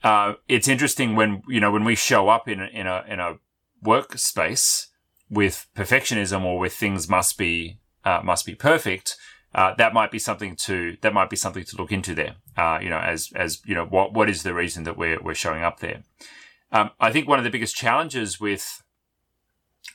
uh, 0.04 0.34
it's 0.48 0.68
interesting 0.68 1.16
when, 1.16 1.44
you 1.48 1.60
know, 1.60 1.72
when 1.72 1.86
we 1.86 1.96
show 1.96 2.28
up 2.28 2.48
in 2.48 2.60
a, 2.60 2.66
in 2.66 2.88
a, 2.88 3.04
in 3.08 3.20
a 3.20 3.36
workspace 3.84 4.88
with 5.30 5.68
perfectionism 5.76 6.44
or 6.44 6.60
with 6.60 6.74
things 6.74 7.08
must 7.08 7.38
be, 7.38 7.80
uh, 8.04 8.22
must 8.24 8.46
be 8.46 8.56
perfect, 8.56 9.16
uh, 9.56 9.74
that 9.76 9.94
might 9.94 10.12
be 10.12 10.20
something 10.20 10.56
to 10.56 10.98
that 11.02 11.14
might 11.14 11.30
be 11.30 11.36
something 11.36 11.64
to 11.64 11.78
look 11.78 11.92
into 11.92 12.16
there. 12.16 12.36
Uh, 12.58 12.80
you 12.82 12.90
know, 12.90 12.98
as 12.98 13.32
as 13.36 13.62
you 13.66 13.76
know, 13.76 13.86
what 13.86 14.14
what 14.14 14.30
is 14.30 14.44
the 14.44 14.54
reason 14.54 14.84
that 14.84 14.98
we're 14.98 15.22
we're 15.22 15.36
showing 15.36 15.64
up 15.64 15.80
there? 15.80 16.04
Um, 16.72 16.90
I 17.00 17.12
think 17.12 17.28
one 17.28 17.38
of 17.38 17.46
the 17.46 17.52
biggest 17.52 17.76
challenges 17.76 18.40
with 18.40 18.82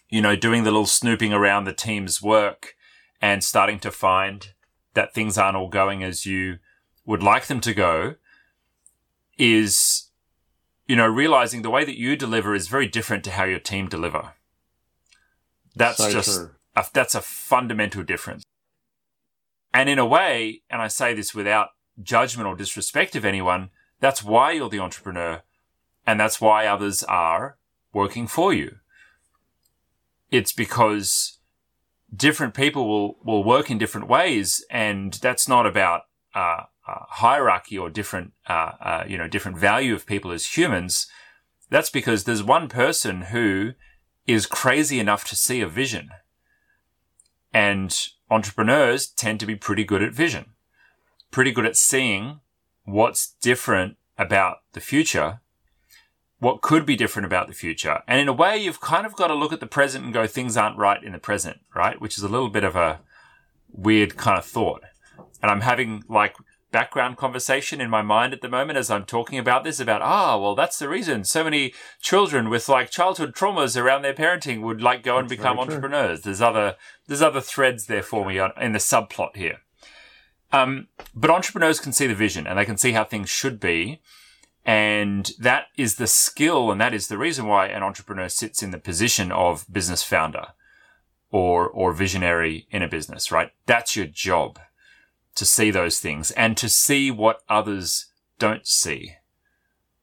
you 0.08 0.22
know 0.22 0.36
doing 0.36 0.62
the 0.62 0.70
little 0.70 0.86
snooping 0.86 1.32
around 1.32 1.64
the 1.64 1.72
team's 1.72 2.22
work 2.22 2.74
and 3.20 3.42
starting 3.42 3.78
to 3.80 3.90
find 3.90 4.52
that 4.94 5.14
things 5.14 5.38
aren't 5.38 5.56
all 5.56 5.68
going 5.68 6.02
as 6.02 6.26
you 6.26 6.58
would 7.04 7.22
like 7.22 7.46
them 7.46 7.60
to 7.60 7.74
go 7.74 8.14
is 9.38 10.08
you 10.86 10.96
know 10.96 11.06
realizing 11.06 11.62
the 11.62 11.70
way 11.70 11.84
that 11.84 11.98
you 11.98 12.16
deliver 12.16 12.54
is 12.54 12.68
very 12.68 12.86
different 12.86 13.24
to 13.24 13.30
how 13.30 13.44
your 13.44 13.60
team 13.60 13.88
deliver. 13.88 14.34
That's 15.74 15.98
so 15.98 16.10
just 16.10 16.50
a, 16.76 16.84
that's 16.92 17.14
a 17.14 17.20
fundamental 17.20 18.02
difference. 18.02 18.42
And 19.72 19.88
in 19.88 19.98
a 19.98 20.06
way, 20.06 20.62
and 20.70 20.82
I 20.82 20.88
say 20.88 21.14
this 21.14 21.34
without 21.34 21.68
judgment 22.02 22.48
or 22.48 22.56
disrespect 22.56 23.14
of 23.14 23.24
anyone, 23.24 23.70
that's 24.00 24.24
why 24.24 24.52
you're 24.52 24.68
the 24.68 24.80
entrepreneur. 24.80 25.42
And 26.06 26.18
that's 26.18 26.40
why 26.40 26.66
others 26.66 27.02
are 27.04 27.58
working 27.92 28.26
for 28.26 28.52
you. 28.52 28.76
It's 30.30 30.52
because 30.52 31.37
different 32.14 32.54
people 32.54 32.88
will, 32.88 33.18
will 33.22 33.44
work 33.44 33.70
in 33.70 33.78
different 33.78 34.08
ways. 34.08 34.64
And 34.70 35.14
that's 35.14 35.48
not 35.48 35.66
about, 35.66 36.02
uh, 36.34 36.64
uh, 36.86 37.04
hierarchy 37.08 37.76
or 37.76 37.90
different, 37.90 38.32
uh, 38.48 38.72
uh 38.80 39.04
you 39.06 39.18
know, 39.18 39.28
different 39.28 39.58
value 39.58 39.94
of 39.94 40.06
people 40.06 40.30
as 40.30 40.56
humans. 40.56 41.06
That's 41.70 41.90
because 41.90 42.24
there's 42.24 42.42
one 42.42 42.68
person 42.68 43.22
who 43.22 43.72
is 44.26 44.46
crazy 44.46 45.00
enough 45.00 45.24
to 45.24 45.36
see 45.36 45.60
a 45.60 45.68
vision. 45.68 46.10
And 47.52 47.94
entrepreneurs 48.30 49.06
tend 49.06 49.40
to 49.40 49.46
be 49.46 49.56
pretty 49.56 49.84
good 49.84 50.02
at 50.02 50.12
vision, 50.12 50.52
pretty 51.30 51.50
good 51.50 51.66
at 51.66 51.76
seeing 51.76 52.40
what's 52.84 53.34
different 53.40 53.96
about 54.18 54.58
the 54.72 54.80
future, 54.80 55.40
what 56.40 56.62
could 56.62 56.86
be 56.86 56.96
different 56.96 57.26
about 57.26 57.48
the 57.48 57.54
future. 57.54 58.02
And 58.06 58.20
in 58.20 58.28
a 58.28 58.32
way, 58.32 58.56
you've 58.56 58.80
kind 58.80 59.06
of 59.06 59.16
got 59.16 59.28
to 59.28 59.34
look 59.34 59.52
at 59.52 59.60
the 59.60 59.66
present 59.66 60.04
and 60.04 60.14
go, 60.14 60.26
things 60.26 60.56
aren't 60.56 60.78
right 60.78 61.02
in 61.02 61.12
the 61.12 61.18
present, 61.18 61.60
right? 61.74 62.00
Which 62.00 62.16
is 62.16 62.22
a 62.22 62.28
little 62.28 62.48
bit 62.48 62.64
of 62.64 62.76
a 62.76 63.00
weird 63.72 64.16
kind 64.16 64.38
of 64.38 64.44
thought. 64.44 64.82
And 65.42 65.50
I'm 65.50 65.62
having 65.62 66.04
like 66.08 66.36
background 66.70 67.16
conversation 67.16 67.80
in 67.80 67.88
my 67.88 68.02
mind 68.02 68.32
at 68.32 68.40
the 68.40 68.48
moment 68.48 68.78
as 68.78 68.90
I'm 68.90 69.04
talking 69.04 69.38
about 69.38 69.64
this 69.64 69.80
about, 69.80 70.02
ah, 70.02 70.36
well, 70.36 70.54
that's 70.54 70.78
the 70.78 70.88
reason 70.88 71.24
so 71.24 71.42
many 71.42 71.72
children 72.00 72.50
with 72.50 72.68
like 72.68 72.90
childhood 72.90 73.34
traumas 73.34 73.80
around 73.80 74.02
their 74.02 74.14
parenting 74.14 74.60
would 74.62 74.82
like 74.82 75.02
go 75.02 75.18
and 75.18 75.28
become 75.28 75.58
entrepreneurs. 75.58 76.22
There's 76.22 76.42
other, 76.42 76.76
there's 77.06 77.22
other 77.22 77.40
threads 77.40 77.86
there 77.86 78.02
for 78.02 78.24
me 78.24 78.38
in 78.38 78.72
the 78.72 78.78
subplot 78.78 79.36
here. 79.36 79.58
Um, 80.52 80.88
but 81.14 81.30
entrepreneurs 81.30 81.80
can 81.80 81.92
see 81.92 82.06
the 82.06 82.14
vision 82.14 82.46
and 82.46 82.58
they 82.58 82.64
can 82.64 82.78
see 82.78 82.92
how 82.92 83.04
things 83.04 83.28
should 83.28 83.60
be. 83.60 84.00
And 84.68 85.32
that 85.38 85.68
is 85.78 85.94
the 85.94 86.06
skill 86.06 86.70
and 86.70 86.78
that 86.78 86.92
is 86.92 87.08
the 87.08 87.16
reason 87.16 87.46
why 87.46 87.68
an 87.68 87.82
entrepreneur 87.82 88.28
sits 88.28 88.62
in 88.62 88.70
the 88.70 88.76
position 88.76 89.32
of 89.32 89.64
business 89.72 90.02
founder 90.02 90.48
or, 91.30 91.66
or 91.66 91.94
visionary 91.94 92.66
in 92.70 92.82
a 92.82 92.88
business, 92.88 93.32
right? 93.32 93.50
That's 93.64 93.96
your 93.96 94.04
job 94.04 94.58
to 95.36 95.46
see 95.46 95.70
those 95.70 96.00
things 96.00 96.32
and 96.32 96.54
to 96.58 96.68
see 96.68 97.10
what 97.10 97.40
others 97.48 98.10
don't 98.38 98.66
see. 98.66 99.14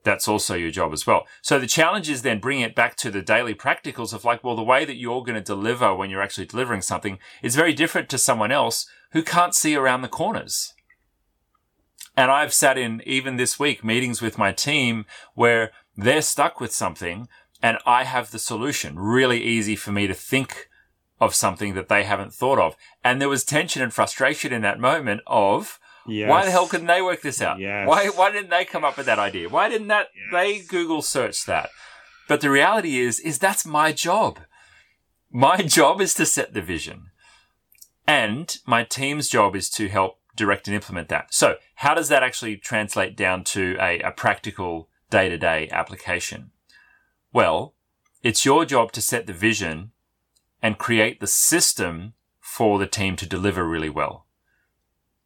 That's 0.03 0.27
also 0.27 0.55
your 0.55 0.71
job 0.71 0.93
as 0.93 1.05
well. 1.05 1.27
So 1.43 1.59
the 1.59 1.67
challenge 1.67 2.09
is 2.09 2.23
then 2.23 2.39
bringing 2.39 2.63
it 2.63 2.73
back 2.73 2.95
to 2.97 3.11
the 3.11 3.21
daily 3.21 3.53
practicals 3.53 4.13
of 4.13 4.25
like, 4.25 4.43
well, 4.43 4.55
the 4.55 4.63
way 4.63 4.83
that 4.83 4.97
you're 4.97 5.23
going 5.23 5.35
to 5.35 5.41
deliver 5.41 5.93
when 5.93 6.09
you're 6.09 6.23
actually 6.23 6.47
delivering 6.47 6.81
something 6.81 7.19
is 7.43 7.55
very 7.55 7.73
different 7.73 8.09
to 8.09 8.17
someone 8.17 8.51
else 8.51 8.87
who 9.11 9.21
can't 9.21 9.53
see 9.53 9.75
around 9.75 10.01
the 10.01 10.07
corners. 10.07 10.73
And 12.17 12.31
I've 12.31 12.53
sat 12.53 12.77
in 12.77 13.01
even 13.05 13.35
this 13.35 13.59
week 13.59 13.83
meetings 13.83 14.21
with 14.21 14.37
my 14.37 14.51
team 14.51 15.05
where 15.33 15.71
they're 15.97 16.21
stuck 16.21 16.59
with 16.59 16.71
something 16.71 17.27
and 17.61 17.77
I 17.85 18.03
have 18.03 18.31
the 18.31 18.39
solution. 18.39 18.99
Really 18.99 19.43
easy 19.43 19.75
for 19.75 19.91
me 19.91 20.07
to 20.07 20.13
think 20.13 20.69
of 21.19 21.33
something 21.33 21.73
that 21.73 21.89
they 21.89 22.03
haven't 22.03 22.33
thought 22.33 22.59
of. 22.59 22.75
And 23.03 23.21
there 23.21 23.29
was 23.29 23.43
tension 23.43 23.81
and 23.81 23.93
frustration 23.93 24.53
in 24.53 24.61
that 24.61 24.79
moment 24.79 25.21
of, 25.27 25.79
yes. 26.07 26.29
why 26.29 26.45
the 26.45 26.51
hell 26.51 26.67
couldn't 26.67 26.87
they 26.87 27.01
work 27.01 27.21
this 27.21 27.41
out? 27.41 27.59
Yes. 27.59 27.87
Why, 27.87 28.07
why 28.07 28.31
didn't 28.31 28.49
they 28.49 28.65
come 28.65 28.83
up 28.83 28.97
with 28.97 29.05
that 29.05 29.19
idea? 29.19 29.49
Why 29.49 29.69
didn't 29.69 29.87
that, 29.87 30.09
yes. 30.15 30.27
they 30.31 30.59
Google 30.59 31.01
search 31.01 31.45
that? 31.45 31.69
But 32.27 32.41
the 32.41 32.49
reality 32.49 32.99
is, 32.99 33.19
is 33.19 33.39
that's 33.39 33.65
my 33.65 33.91
job. 33.91 34.39
My 35.31 35.57
job 35.61 36.01
is 36.01 36.13
to 36.15 36.25
set 36.25 36.53
the 36.53 36.61
vision. 36.61 37.11
And 38.07 38.55
my 38.65 38.83
team's 38.83 39.29
job 39.29 39.55
is 39.55 39.69
to 39.71 39.87
help 39.87 40.19
direct 40.35 40.67
and 40.67 40.75
implement 40.75 41.09
that. 41.09 41.33
So 41.33 41.55
how 41.75 41.93
does 41.93 42.09
that 42.09 42.23
actually 42.23 42.57
translate 42.57 43.15
down 43.15 43.43
to 43.45 43.77
a, 43.79 43.99
a 43.99 44.11
practical 44.11 44.89
day 45.09 45.29
to 45.29 45.37
day 45.37 45.69
application? 45.71 46.51
Well, 47.31 47.73
it's 48.23 48.45
your 48.45 48.65
job 48.65 48.91
to 48.93 49.01
set 49.01 49.27
the 49.27 49.33
vision 49.33 49.91
and 50.61 50.77
create 50.77 51.19
the 51.19 51.27
system 51.27 52.13
for 52.39 52.79
the 52.79 52.87
team 52.87 53.15
to 53.17 53.27
deliver 53.27 53.67
really 53.67 53.89
well. 53.89 54.25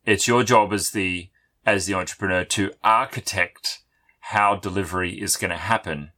It's 0.05 0.27
your 0.27 0.43
job 0.43 0.73
as 0.73 0.91
the, 0.91 1.29
as 1.65 1.85
the 1.85 1.93
entrepreneur 1.93 2.43
to 2.45 2.71
architect 2.83 3.79
how 4.19 4.55
delivery 4.55 5.21
is 5.21 5.37
going 5.37 5.51
to 5.51 5.57
happen. 5.57 6.11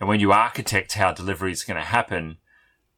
And 0.00 0.08
when 0.08 0.20
you 0.20 0.32
architect 0.32 0.94
how 0.94 1.12
delivery 1.12 1.52
is 1.52 1.64
going 1.64 1.78
to 1.78 1.86
happen, 1.86 2.38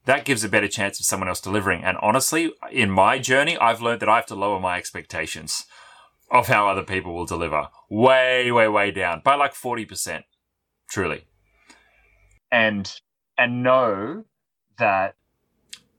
that 0.08 0.24
gives 0.24 0.42
a 0.42 0.48
better 0.48 0.68
chance 0.68 0.98
of 0.98 1.04
someone 1.04 1.28
else 1.28 1.38
delivering. 1.38 1.84
And 1.84 1.98
honestly, 2.00 2.50
in 2.72 2.90
my 2.90 3.18
journey, 3.18 3.58
I've 3.58 3.82
learned 3.82 4.00
that 4.00 4.08
I 4.08 4.16
have 4.16 4.24
to 4.28 4.34
lower 4.34 4.58
my 4.58 4.78
expectations 4.78 5.66
of 6.30 6.48
how 6.48 6.66
other 6.66 6.82
people 6.82 7.14
will 7.14 7.26
deliver 7.26 7.68
way, 7.90 8.50
way, 8.50 8.68
way 8.68 8.90
down 8.90 9.20
by 9.22 9.34
like 9.34 9.52
40%, 9.52 10.22
truly. 10.88 11.26
And, 12.50 12.90
and 13.36 13.62
know 13.62 14.24
that 14.78 15.16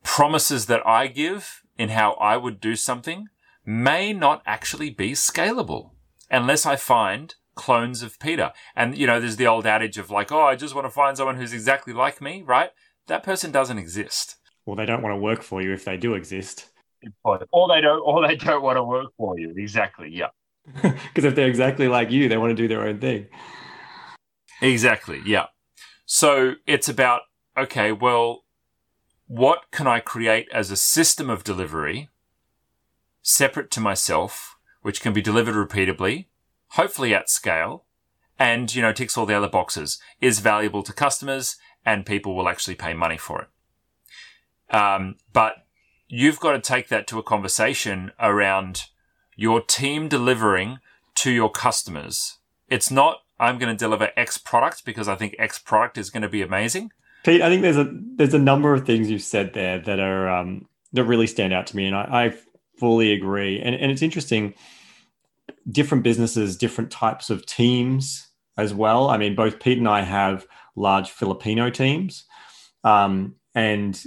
promises 0.04 0.66
that 0.66 0.86
I 0.88 1.06
give 1.06 1.62
in 1.78 1.90
how 1.90 2.14
I 2.14 2.36
would 2.36 2.60
do 2.60 2.76
something 2.76 3.28
may 3.64 4.12
not 4.12 4.42
actually 4.44 4.90
be 4.90 5.12
scalable 5.12 5.92
unless 6.32 6.66
I 6.66 6.78
find 6.78 7.36
clones 7.54 8.02
of 8.02 8.20
Peter. 8.20 8.54
And, 8.76 8.98
you 8.98 9.06
know, 9.06 9.20
there's 9.20 9.36
the 9.36 9.46
old 9.46 9.68
adage 9.68 10.00
of 10.00 10.10
like, 10.10 10.32
oh, 10.32 10.42
I 10.42 10.56
just 10.56 10.74
want 10.74 10.88
to 10.88 10.92
find 10.92 11.16
someone 11.16 11.36
who's 11.38 11.54
exactly 11.54 11.94
like 11.94 12.22
me, 12.22 12.42
right? 12.42 12.72
That 13.10 13.24
person 13.24 13.52
doesn't 13.52 13.80
exist. 13.80 14.36
Well, 14.66 14.76
they 14.76 14.86
don't 14.86 15.02
want 15.02 15.14
to 15.14 15.18
work 15.18 15.42
for 15.42 15.64
you 15.64 15.74
if 15.74 15.84
they 15.84 15.98
do 15.98 16.14
exist. 16.14 16.70
Or 17.24 17.40
they 17.40 17.82
don't, 17.82 18.02
or 18.06 18.28
they 18.28 18.36
don't 18.36 18.62
want 18.62 18.78
to 18.78 18.84
work 18.84 19.08
for 19.18 19.38
you. 19.38 19.54
Exactly. 19.58 20.10
Yeah. 20.12 20.30
Because 20.82 21.26
if 21.26 21.34
they're 21.34 21.48
exactly 21.48 21.88
like 21.88 22.12
you, 22.12 22.30
they 22.30 22.38
want 22.38 22.52
to 22.52 22.56
do 22.56 22.68
their 22.68 22.88
own 22.88 23.00
thing. 23.00 23.28
Exactly. 24.62 25.22
Yeah. 25.26 25.48
So 26.06 26.54
it's 26.68 26.88
about, 26.88 27.22
okay, 27.58 27.92
well, 27.92 28.44
what 29.26 29.64
can 29.72 29.88
I 29.88 30.00
create 30.02 30.48
as 30.54 30.70
a 30.70 30.78
system 30.78 31.30
of 31.32 31.44
delivery 31.44 32.10
separate 33.24 33.72
to 33.72 33.80
myself, 33.80 34.56
which 34.84 35.02
can 35.02 35.14
be 35.14 35.22
delivered 35.22 35.56
repeatably, 35.56 36.28
hopefully 36.70 37.16
at 37.16 37.30
scale, 37.30 37.86
and, 38.38 38.74
you 38.74 38.84
know, 38.84 38.94
ticks 38.94 39.18
all 39.18 39.26
the 39.26 39.36
other 39.36 39.50
boxes, 39.50 40.00
is 40.22 40.40
valuable 40.40 40.84
to 40.84 40.94
customers 40.94 41.58
and 41.86 42.06
people 42.06 42.36
will 42.36 42.50
actually 42.50 42.76
pay 42.76 42.94
money 42.94 43.18
for 43.18 43.42
it. 43.42 44.76
Um, 44.76 45.16
but 45.34 45.66
you've 46.08 46.40
got 46.40 46.52
to 46.52 46.60
take 46.60 46.90
that 46.90 47.08
to 47.08 47.20
a 47.20 47.24
conversation 47.24 48.12
around 48.20 48.86
your 49.36 49.62
team 49.62 50.08
delivering 50.08 50.80
to 51.16 51.32
your 51.32 51.50
customers. 51.50 52.38
It's 52.68 52.92
not 52.92 53.22
I'm 53.40 53.58
going 53.58 53.76
to 53.76 53.78
deliver 53.78 54.10
X 54.18 54.38
product 54.38 54.84
because 54.86 55.08
I 55.08 55.16
think 55.16 55.36
X 55.40 55.60
product 55.60 55.98
is 55.98 56.10
going 56.10 56.24
to 56.24 56.30
be 56.30 56.42
amazing. 56.42 56.92
Pete, 57.24 57.42
I 57.42 57.50
think 57.50 57.62
there's 57.62 57.78
a 57.78 57.90
there's 58.16 58.34
a 58.34 58.40
number 58.40 58.74
of 58.74 58.86
things 58.86 59.10
you've 59.10 59.22
said 59.22 59.54
there 59.54 59.80
that 59.80 60.00
are 60.00 60.30
um, 60.30 60.68
that 60.94 61.06
really 61.06 61.28
stand 61.28 61.54
out 61.54 61.68
to 61.68 61.76
me, 61.76 61.86
and 61.86 61.96
I, 61.96 62.26
I 62.26 62.34
fully 62.78 63.14
agree. 63.14 63.60
And 63.60 63.76
and 63.76 63.92
it's 63.92 64.02
interesting. 64.02 64.54
Different 65.70 66.04
businesses, 66.04 66.58
different 66.58 66.90
types 66.92 67.30
of 67.30 67.46
teams 67.46 68.28
as 68.58 68.74
well. 68.74 69.10
I 69.10 69.18
mean, 69.18 69.36
both 69.36 69.60
Pete 69.60 69.78
and 69.78 69.88
I 69.88 70.02
have 70.02 70.46
large 70.76 71.12
Filipino 71.12 71.70
teams, 71.70 72.26
um, 72.84 73.36
and 73.56 74.02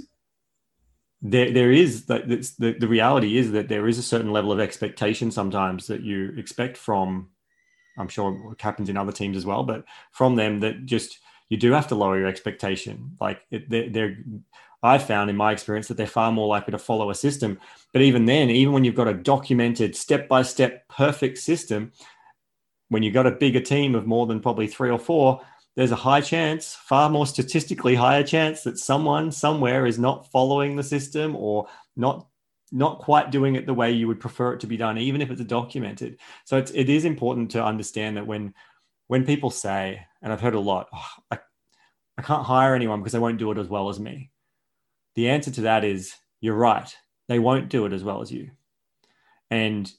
there 1.21 1.51
there 1.51 1.71
is 1.71 2.05
the, 2.05 2.45
the 2.59 2.73
the 2.79 2.87
reality 2.87 3.37
is 3.37 3.51
that 3.51 3.69
there 3.69 3.87
is 3.87 3.97
a 3.97 4.03
certain 4.03 4.31
level 4.31 4.51
of 4.51 4.59
expectation 4.59 5.31
sometimes 5.31 5.87
that 5.87 6.01
you 6.01 6.33
expect 6.37 6.77
from. 6.77 7.29
I'm 7.97 8.07
sure 8.07 8.51
it 8.51 8.61
happens 8.61 8.89
in 8.89 8.97
other 8.97 9.11
teams 9.11 9.37
as 9.37 9.45
well, 9.45 9.63
but 9.63 9.85
from 10.11 10.35
them 10.35 10.59
that 10.61 10.85
just 10.85 11.19
you 11.49 11.57
do 11.57 11.71
have 11.71 11.87
to 11.89 11.95
lower 11.95 12.17
your 12.17 12.27
expectation. 12.27 13.15
Like 13.21 13.45
it, 13.51 13.69
they're, 13.69 13.89
they're 13.89 14.17
I've 14.81 15.07
found 15.07 15.29
in 15.29 15.37
my 15.37 15.53
experience 15.53 15.87
that 15.87 15.95
they're 15.95 16.07
far 16.07 16.31
more 16.31 16.47
likely 16.47 16.71
to 16.71 16.77
follow 16.77 17.09
a 17.09 17.15
system. 17.15 17.57
But 17.93 18.01
even 18.01 18.25
then, 18.25 18.49
even 18.49 18.73
when 18.73 18.83
you've 18.83 18.95
got 18.95 19.07
a 19.07 19.13
documented 19.13 19.95
step 19.95 20.27
by 20.27 20.41
step 20.41 20.87
perfect 20.89 21.37
system, 21.37 21.93
when 22.89 23.01
you've 23.01 23.13
got 23.13 23.25
a 23.25 23.31
bigger 23.31 23.61
team 23.61 23.95
of 23.95 24.05
more 24.05 24.27
than 24.27 24.41
probably 24.41 24.67
three 24.67 24.89
or 24.89 24.99
four, 24.99 25.41
there's 25.75 25.91
a 25.91 25.95
high 25.95 26.21
chance, 26.21 26.75
far 26.75 27.09
more 27.09 27.25
statistically 27.25 27.95
higher 27.95 28.23
chance 28.23 28.63
that 28.63 28.77
someone 28.77 29.31
somewhere 29.31 29.85
is 29.85 29.97
not 29.97 30.29
following 30.31 30.75
the 30.75 30.83
system 30.83 31.35
or 31.35 31.67
not 31.95 32.27
not 32.71 32.97
quite 32.97 33.29
doing 33.29 33.53
it 33.53 33.67
the 33.67 33.73
way 33.73 33.91
you 33.91 34.07
would 34.07 34.19
prefer 34.19 34.53
it 34.53 34.59
to 34.59 34.67
be 34.67 34.77
done, 34.77 34.97
even 34.97 35.21
if 35.21 35.29
it's 35.29 35.43
documented. 35.43 36.17
So 36.43 36.57
it's, 36.57 36.71
it 36.71 36.89
is 36.89 37.05
important 37.05 37.51
to 37.51 37.63
understand 37.63 38.17
that 38.17 38.25
when 38.25 38.53
when 39.07 39.25
people 39.25 39.51
say, 39.51 40.05
and 40.21 40.33
I've 40.33 40.41
heard 40.41 40.55
a 40.55 40.59
lot, 40.59 40.87
oh, 40.93 41.09
I, 41.31 41.39
I 42.17 42.21
can't 42.21 42.45
hire 42.45 42.73
anyone 42.73 42.99
because 42.99 43.13
they 43.13 43.19
won't 43.19 43.37
do 43.37 43.51
it 43.51 43.57
as 43.57 43.67
well 43.67 43.89
as 43.89 43.99
me. 43.99 44.31
The 45.15 45.29
answer 45.29 45.51
to 45.51 45.61
that 45.61 45.83
is 45.83 46.15
you're 46.41 46.55
right. 46.55 46.95
They 47.27 47.39
won't 47.39 47.69
do 47.69 47.85
it 47.85 47.93
as 47.93 48.03
well 48.03 48.21
as 48.21 48.31
you. 48.31 48.51
And 49.51 49.91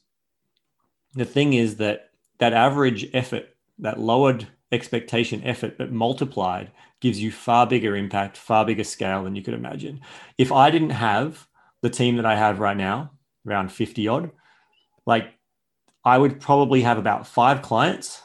the 1.14 1.24
thing 1.24 1.52
is 1.52 1.76
that 1.76 2.10
that 2.38 2.52
average 2.52 3.08
effort, 3.14 3.46
that 3.78 4.00
lowered 4.00 4.48
expectation 4.74 5.42
effort, 5.44 5.78
but 5.78 5.92
multiplied, 5.92 6.70
gives 7.00 7.20
you 7.20 7.30
far 7.30 7.66
bigger 7.66 7.96
impact, 7.96 8.36
far 8.36 8.64
bigger 8.64 8.84
scale 8.84 9.24
than 9.24 9.36
you 9.36 9.42
could 9.42 9.54
imagine. 9.54 10.00
If 10.36 10.52
I 10.52 10.70
didn't 10.70 10.90
have 10.90 11.46
the 11.82 11.90
team 11.90 12.16
that 12.16 12.26
I 12.26 12.36
have 12.36 12.60
right 12.60 12.76
now, 12.76 13.12
around 13.46 13.72
50 13.72 14.08
odd, 14.08 14.30
like 15.06 15.32
I 16.04 16.18
would 16.18 16.40
probably 16.40 16.82
have 16.82 16.98
about 16.98 17.26
five 17.26 17.62
clients. 17.62 18.22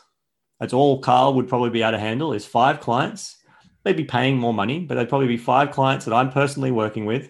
That's 0.60 0.74
all 0.74 1.00
Carl 1.00 1.36
would 1.36 1.48
probably 1.48 1.70
be 1.70 1.82
able 1.82 1.94
to 1.94 2.00
handle 2.00 2.34
is 2.34 2.46
five 2.46 2.82
clients. 2.82 3.38
They'd 3.84 3.96
be 3.96 4.03
paying 4.03 4.38
more 4.38 4.53
money, 4.53 4.79
but 4.79 4.96
they'd 4.96 5.08
probably 5.08 5.27
be 5.27 5.38
five 5.38 5.72
clients 5.72 6.06
that 6.06 6.13
I'm 6.13 6.32
personally 6.32 6.72
working 6.72 7.06
with 7.06 7.29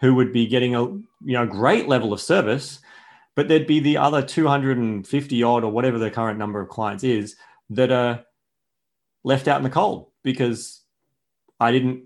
who 0.00 0.14
would 0.16 0.32
be 0.32 0.46
getting 0.46 0.74
a 0.74 0.82
you 0.82 1.04
know 1.24 1.46
great 1.46 1.88
level 1.88 2.12
of 2.12 2.20
service 2.20 2.80
but 3.34 3.48
there'd 3.48 3.66
be 3.66 3.80
the 3.80 3.96
other 3.96 4.22
250 4.22 5.42
odd 5.42 5.64
or 5.64 5.72
whatever 5.72 5.98
the 5.98 6.10
current 6.10 6.38
number 6.38 6.60
of 6.60 6.68
clients 6.68 7.04
is 7.04 7.36
that 7.70 7.90
are 7.90 8.24
left 9.24 9.48
out 9.48 9.58
in 9.58 9.64
the 9.64 9.70
cold 9.70 10.08
because 10.22 10.82
I 11.60 11.72
didn't 11.72 12.04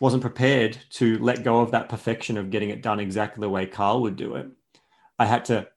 wasn't 0.00 0.22
prepared 0.22 0.78
to 0.90 1.18
let 1.18 1.42
go 1.42 1.60
of 1.60 1.70
that 1.70 1.88
perfection 1.88 2.36
of 2.36 2.50
getting 2.50 2.70
it 2.70 2.82
done 2.82 3.00
exactly 3.00 3.40
the 3.40 3.48
way 3.48 3.66
Carl 3.66 4.02
would 4.02 4.16
do 4.16 4.34
it. 4.34 4.46
I 5.18 5.24
had 5.24 5.46
to 5.46 5.68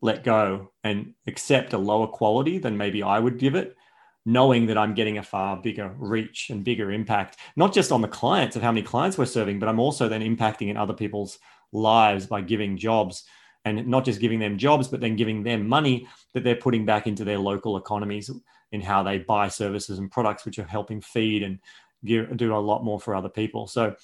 let 0.00 0.22
go 0.22 0.70
and 0.84 1.14
accept 1.26 1.72
a 1.72 1.78
lower 1.78 2.06
quality 2.06 2.58
than 2.58 2.76
maybe 2.76 3.02
I 3.02 3.18
would 3.18 3.38
give 3.38 3.54
it, 3.54 3.76
knowing 4.24 4.66
that 4.66 4.78
I'm 4.78 4.94
getting 4.94 5.18
a 5.18 5.22
far 5.22 5.56
bigger 5.56 5.92
reach 5.98 6.50
and 6.50 6.62
bigger 6.62 6.92
impact, 6.92 7.38
not 7.56 7.74
just 7.74 7.90
on 7.90 8.00
the 8.00 8.08
clients 8.08 8.54
of 8.54 8.62
how 8.62 8.70
many 8.70 8.82
clients 8.82 9.18
we're 9.18 9.24
serving, 9.24 9.58
but 9.58 9.68
I'm 9.68 9.80
also 9.80 10.08
then 10.08 10.22
impacting 10.22 10.68
in 10.68 10.76
other 10.76 10.94
people's 10.94 11.38
lives 11.72 12.26
by 12.26 12.42
giving 12.42 12.76
jobs 12.76 13.24
and 13.64 13.86
not 13.86 14.04
just 14.04 14.20
giving 14.20 14.38
them 14.38 14.58
jobs, 14.58 14.88
but 14.88 15.00
then 15.00 15.16
giving 15.16 15.42
them 15.42 15.66
money 15.66 16.06
that 16.34 16.44
they're 16.44 16.54
putting 16.54 16.84
back 16.84 17.06
into 17.06 17.24
their 17.24 17.38
local 17.38 17.76
economies 17.76 18.30
in 18.74 18.80
how 18.80 19.04
they 19.04 19.18
buy 19.18 19.46
services 19.46 20.00
and 20.00 20.10
products, 20.10 20.44
which 20.44 20.58
are 20.58 20.66
helping 20.66 21.00
feed 21.00 21.44
and 21.44 21.60
do 22.04 22.54
a 22.54 22.58
lot 22.58 22.84
more 22.84 22.98
for 22.98 23.14
other 23.14 23.28
people. 23.28 23.68
So 23.68 23.94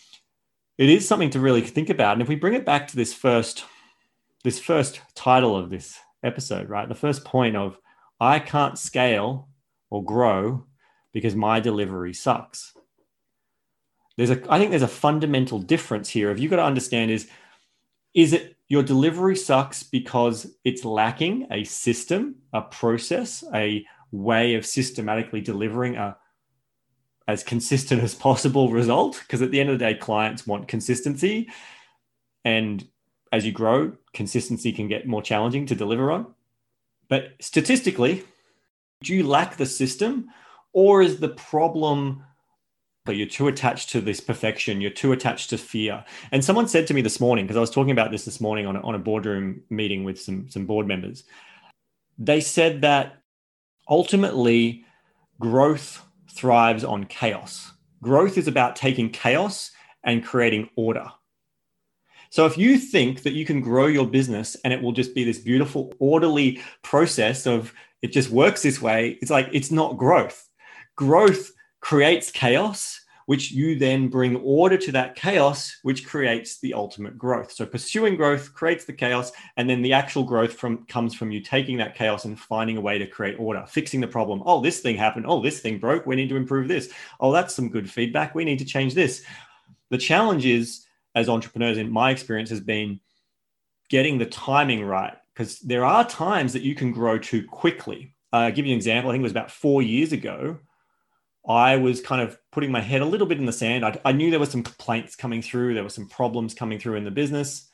it 0.79 0.89
is 0.89 1.07
something 1.07 1.31
to 1.31 1.41
really 1.41 1.61
think 1.61 1.91
about. 1.91 2.13
And 2.13 2.23
if 2.23 2.29
we 2.29 2.37
bring 2.37 2.55
it 2.55 2.65
back 2.65 2.87
to 2.89 2.97
this 2.97 3.13
first, 3.13 3.65
this 4.45 4.61
first 4.61 5.01
title 5.15 5.57
of 5.57 5.71
this 5.71 5.99
episode, 6.23 6.71
right? 6.71 6.89
The 6.89 6.95
first 6.95 7.25
point 7.25 7.57
of 7.57 7.79
I 8.21 8.39
can't 8.39 8.79
scale 8.79 9.49
or 9.91 10.05
grow 10.05 10.65
because 11.13 11.35
my 11.35 11.59
delivery 11.59 12.15
sucks. 12.15 12.73
There's 14.17 14.31
a, 14.31 14.41
I 14.53 14.59
think 14.59 14.71
there's 14.71 14.83
a 14.83 14.89
fundamental 14.89 15.59
difference 15.59 16.09
here. 16.09 16.31
If 16.31 16.39
you've 16.39 16.51
got 16.51 16.57
to 16.59 16.65
understand 16.65 17.11
is, 17.11 17.29
is 18.15 18.33
it 18.33 18.57
your 18.69 18.85
delivery 18.85 19.35
sucks 19.35 19.83
because 19.83 20.55
it's 20.65 20.85
lacking 20.85 21.49
a 21.51 21.65
system, 21.65 22.37
a 22.53 22.63
process, 22.63 23.43
a 23.53 23.85
way 24.13 24.55
of 24.55 24.67
systematically 24.67 25.41
delivering 25.41 25.97
a 25.97 26.17
as 27.29 27.45
consistent 27.45 28.03
as 28.03 28.15
possible 28.15 28.71
result. 28.71 29.21
Because 29.21 29.41
at 29.41 29.51
the 29.51 29.61
end 29.61 29.71
of 29.71 29.79
the 29.79 29.85
day, 29.85 29.95
clients 29.95 30.47
want 30.47 30.69
consistency. 30.69 31.49
And 32.45 32.87
as 33.33 33.47
you 33.47 33.53
grow, 33.53 33.93
consistency 34.13 34.73
can 34.73 34.89
get 34.89 35.07
more 35.07 35.23
challenging 35.23 35.67
to 35.67 35.75
deliver 35.75 36.11
on. 36.11 36.35
But 37.09 37.35
statistically, 37.41 38.25
do 39.03 39.15
you 39.15 39.27
lack 39.27 39.57
the 39.57 39.67
system 39.67 40.29
or 40.73 41.03
is 41.03 41.21
the 41.21 41.29
problem 41.29 42.25
but 43.07 43.17
you're 43.17 43.27
too 43.27 43.49
attached 43.49 43.91
to 43.91 44.01
this 44.01 44.21
perfection 44.21 44.81
you're 44.81 44.91
too 44.91 45.13
attached 45.13 45.51
to 45.51 45.59
fear 45.59 46.05
and 46.33 46.45
someone 46.45 46.69
said 46.69 46.87
to 46.87 46.95
me 46.95 47.01
this 47.01 47.19
morning 47.19 47.45
because 47.45 47.57
i 47.57 47.61
was 47.61 47.71
talking 47.71 47.91
about 47.91 48.11
this 48.11 48.25
this 48.25 48.41
morning 48.41 48.67
on 48.67 48.77
a, 48.77 48.81
on 48.83 48.95
a 48.95 48.99
boardroom 48.99 49.63
meeting 49.71 50.05
with 50.05 50.21
some 50.21 50.49
some 50.49 50.67
board 50.67 50.87
members 50.87 51.25
they 52.19 52.41
said 52.41 52.83
that 52.83 53.20
ultimately 53.91 54.85
growth 55.41 56.03
thrives 56.31 56.85
on 56.85 57.05
chaos. 57.05 57.73
Growth 58.03 58.39
is 58.39 58.49
about 58.49 58.77
taking 58.77 59.11
chaos 59.11 59.73
and 60.05 60.25
creating 60.25 60.71
order. 60.77 61.07
So 62.31 62.47
if 62.47 62.57
you 62.57 62.79
think 62.79 63.25
that 63.25 63.33
you 63.33 63.45
can 63.45 63.61
grow 63.61 63.87
your 63.87 64.07
business 64.07 64.57
and 64.65 64.73
it 64.73 64.81
will 64.81 64.93
just 64.93 65.15
be 65.15 65.25
this 65.25 65.41
beautiful 65.41 65.93
orderly 65.99 66.63
process 66.83 67.47
of 67.47 67.75
it 68.03 68.13
just 68.13 68.31
works 68.31 68.63
this 68.63 68.81
way 68.81 69.19
it's 69.21 69.31
like 69.31 69.49
it's 69.53 69.73
not 69.73 69.99
growth. 69.99 70.49
Growth 70.97 71.51
creates 71.81 72.31
chaos, 72.31 73.00
which 73.31 73.53
you 73.53 73.79
then 73.79 74.09
bring 74.09 74.35
order 74.39 74.77
to 74.77 74.91
that 74.91 75.15
chaos, 75.15 75.79
which 75.85 76.05
creates 76.05 76.59
the 76.59 76.75
ultimate 76.75 77.17
growth. 77.17 77.53
So 77.53 77.65
pursuing 77.65 78.17
growth 78.17 78.53
creates 78.55 78.87
the 78.87 78.93
chaos, 78.93 79.31
and 79.57 79.71
then 79.71 79.83
the 79.83 79.93
actual 79.93 80.25
growth 80.25 80.55
from 80.55 80.85
comes 80.87 81.15
from 81.15 81.31
you 81.31 81.41
taking 81.41 81.77
that 81.77 81.95
chaos 81.95 82.25
and 82.25 82.37
finding 82.37 82.77
a 82.77 82.81
way 82.81 82.99
to 82.99 83.07
create 83.07 83.39
order, 83.39 83.65
fixing 83.69 84.01
the 84.01 84.09
problem. 84.09 84.43
Oh, 84.45 84.61
this 84.61 84.81
thing 84.81 84.97
happened. 84.97 85.27
Oh, 85.29 85.41
this 85.41 85.61
thing 85.61 85.79
broke. 85.79 86.07
We 86.07 86.17
need 86.17 86.29
to 86.31 86.37
improve 86.37 86.67
this. 86.67 86.93
Oh, 87.21 87.31
that's 87.31 87.55
some 87.55 87.69
good 87.69 87.89
feedback. 87.89 88.35
We 88.35 88.45
need 88.45 88.59
to 88.59 88.65
change 88.65 88.95
this. 88.95 89.23
The 89.91 89.99
challenge 89.99 90.45
is, 90.45 90.85
as 91.15 91.29
entrepreneurs, 91.29 91.79
in 91.79 91.89
my 91.89 92.11
experience, 92.11 92.51
has 92.51 92.59
been 92.61 92.99
getting 93.91 94.19
the 94.19 94.27
timing 94.27 94.85
right 94.85 95.15
because 95.35 95.61
there 95.61 95.85
are 95.85 96.05
times 96.05 96.53
that 96.55 96.63
you 96.63 96.75
can 96.75 96.91
grow 96.91 97.17
too 97.17 97.47
quickly. 97.47 98.13
Uh, 98.33 98.39
I'll 98.39 98.53
give 98.53 98.67
you 98.67 98.73
an 98.73 98.79
example. 98.79 99.13
I 99.13 99.15
think 99.15 99.21
it 99.21 99.31
was 99.31 99.31
about 99.31 99.53
four 99.53 99.83
years 99.83 100.13
ago. 100.13 100.59
I 101.51 101.77
was 101.77 102.01
kind 102.01 102.23
of 102.23 102.39
putting 102.53 102.71
my 102.71 102.81
head 102.81 103.03
a 103.03 103.07
little 103.07 103.27
bit 103.27 103.39
in 103.39 103.47
the 103.47 103.53
sand. 103.53 103.85
I, 103.85 103.99
I, 104.05 104.13
knew 104.13 104.31
there 104.31 104.41
were 104.41 104.47
some 104.47 104.63
complaints 104.63 105.17
coming 105.17 105.43
through, 105.43 105.75
there 105.75 105.83
were 105.83 105.89
some 105.89 106.09
problems 106.09 106.55
coming 106.55 106.79
through 106.79 106.97
in 106.97 107.05
the 107.05 107.11
business. 107.11 107.69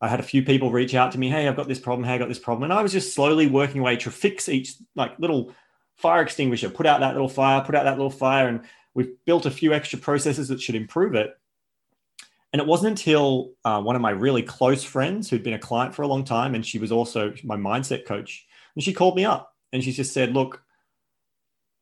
I 0.00 0.08
had 0.08 0.20
a 0.20 0.24
few 0.24 0.42
people 0.42 0.70
reach 0.70 0.94
out 0.94 1.12
to 1.12 1.18
me, 1.18 1.28
hey, 1.28 1.48
I've 1.48 1.56
got 1.56 1.68
this 1.68 1.80
problem, 1.80 2.06
hey, 2.06 2.14
I 2.14 2.18
got 2.18 2.28
this 2.28 2.38
problem. 2.38 2.64
And 2.64 2.72
I 2.72 2.82
was 2.82 2.92
just 2.92 3.14
slowly 3.14 3.46
working 3.46 3.80
away 3.80 3.96
to 3.96 4.10
fix 4.10 4.48
each 4.48 4.74
like 4.94 5.18
little 5.18 5.52
fire 5.96 6.22
extinguisher, 6.22 6.70
put 6.70 6.86
out 6.86 7.00
that 7.00 7.14
little 7.14 7.28
fire, 7.28 7.62
put 7.62 7.74
out 7.74 7.84
that 7.84 7.96
little 7.96 8.10
fire. 8.10 8.48
And 8.48 8.60
we've 8.94 9.12
built 9.24 9.46
a 9.46 9.50
few 9.50 9.72
extra 9.72 9.98
processes 9.98 10.48
that 10.48 10.60
should 10.60 10.76
improve 10.76 11.14
it. 11.14 11.30
And 12.52 12.60
it 12.60 12.66
wasn't 12.66 12.90
until 12.98 13.52
uh, 13.64 13.80
one 13.82 13.96
of 13.96 14.02
my 14.02 14.10
really 14.10 14.42
close 14.42 14.84
friends 14.84 15.28
who'd 15.28 15.42
been 15.42 15.54
a 15.54 15.58
client 15.58 15.94
for 15.94 16.02
a 16.02 16.08
long 16.08 16.24
time, 16.24 16.54
and 16.54 16.64
she 16.64 16.78
was 16.78 16.90
also 16.90 17.34
my 17.44 17.56
mindset 17.56 18.06
coach, 18.06 18.46
and 18.74 18.82
she 18.82 18.94
called 18.94 19.16
me 19.16 19.24
up 19.24 19.54
and 19.72 19.84
she 19.84 19.92
just 19.92 20.14
said, 20.14 20.32
Look, 20.32 20.62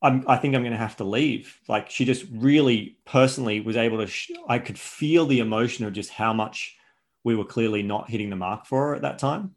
I'm, 0.06 0.24
I 0.28 0.36
think 0.36 0.54
I'm 0.54 0.62
going 0.62 0.72
to 0.72 0.78
have 0.78 0.96
to 0.98 1.04
leave. 1.04 1.58
Like 1.68 1.90
she 1.90 2.04
just 2.04 2.24
really 2.32 2.98
personally 3.04 3.60
was 3.60 3.76
able 3.76 3.98
to, 3.98 4.06
sh- 4.06 4.30
I 4.48 4.58
could 4.58 4.78
feel 4.78 5.26
the 5.26 5.40
emotion 5.40 5.84
of 5.84 5.92
just 5.92 6.10
how 6.10 6.32
much 6.32 6.76
we 7.24 7.34
were 7.34 7.44
clearly 7.44 7.82
not 7.82 8.08
hitting 8.08 8.30
the 8.30 8.36
mark 8.36 8.66
for 8.66 8.88
her 8.88 8.94
at 8.94 9.02
that 9.02 9.18
time. 9.18 9.56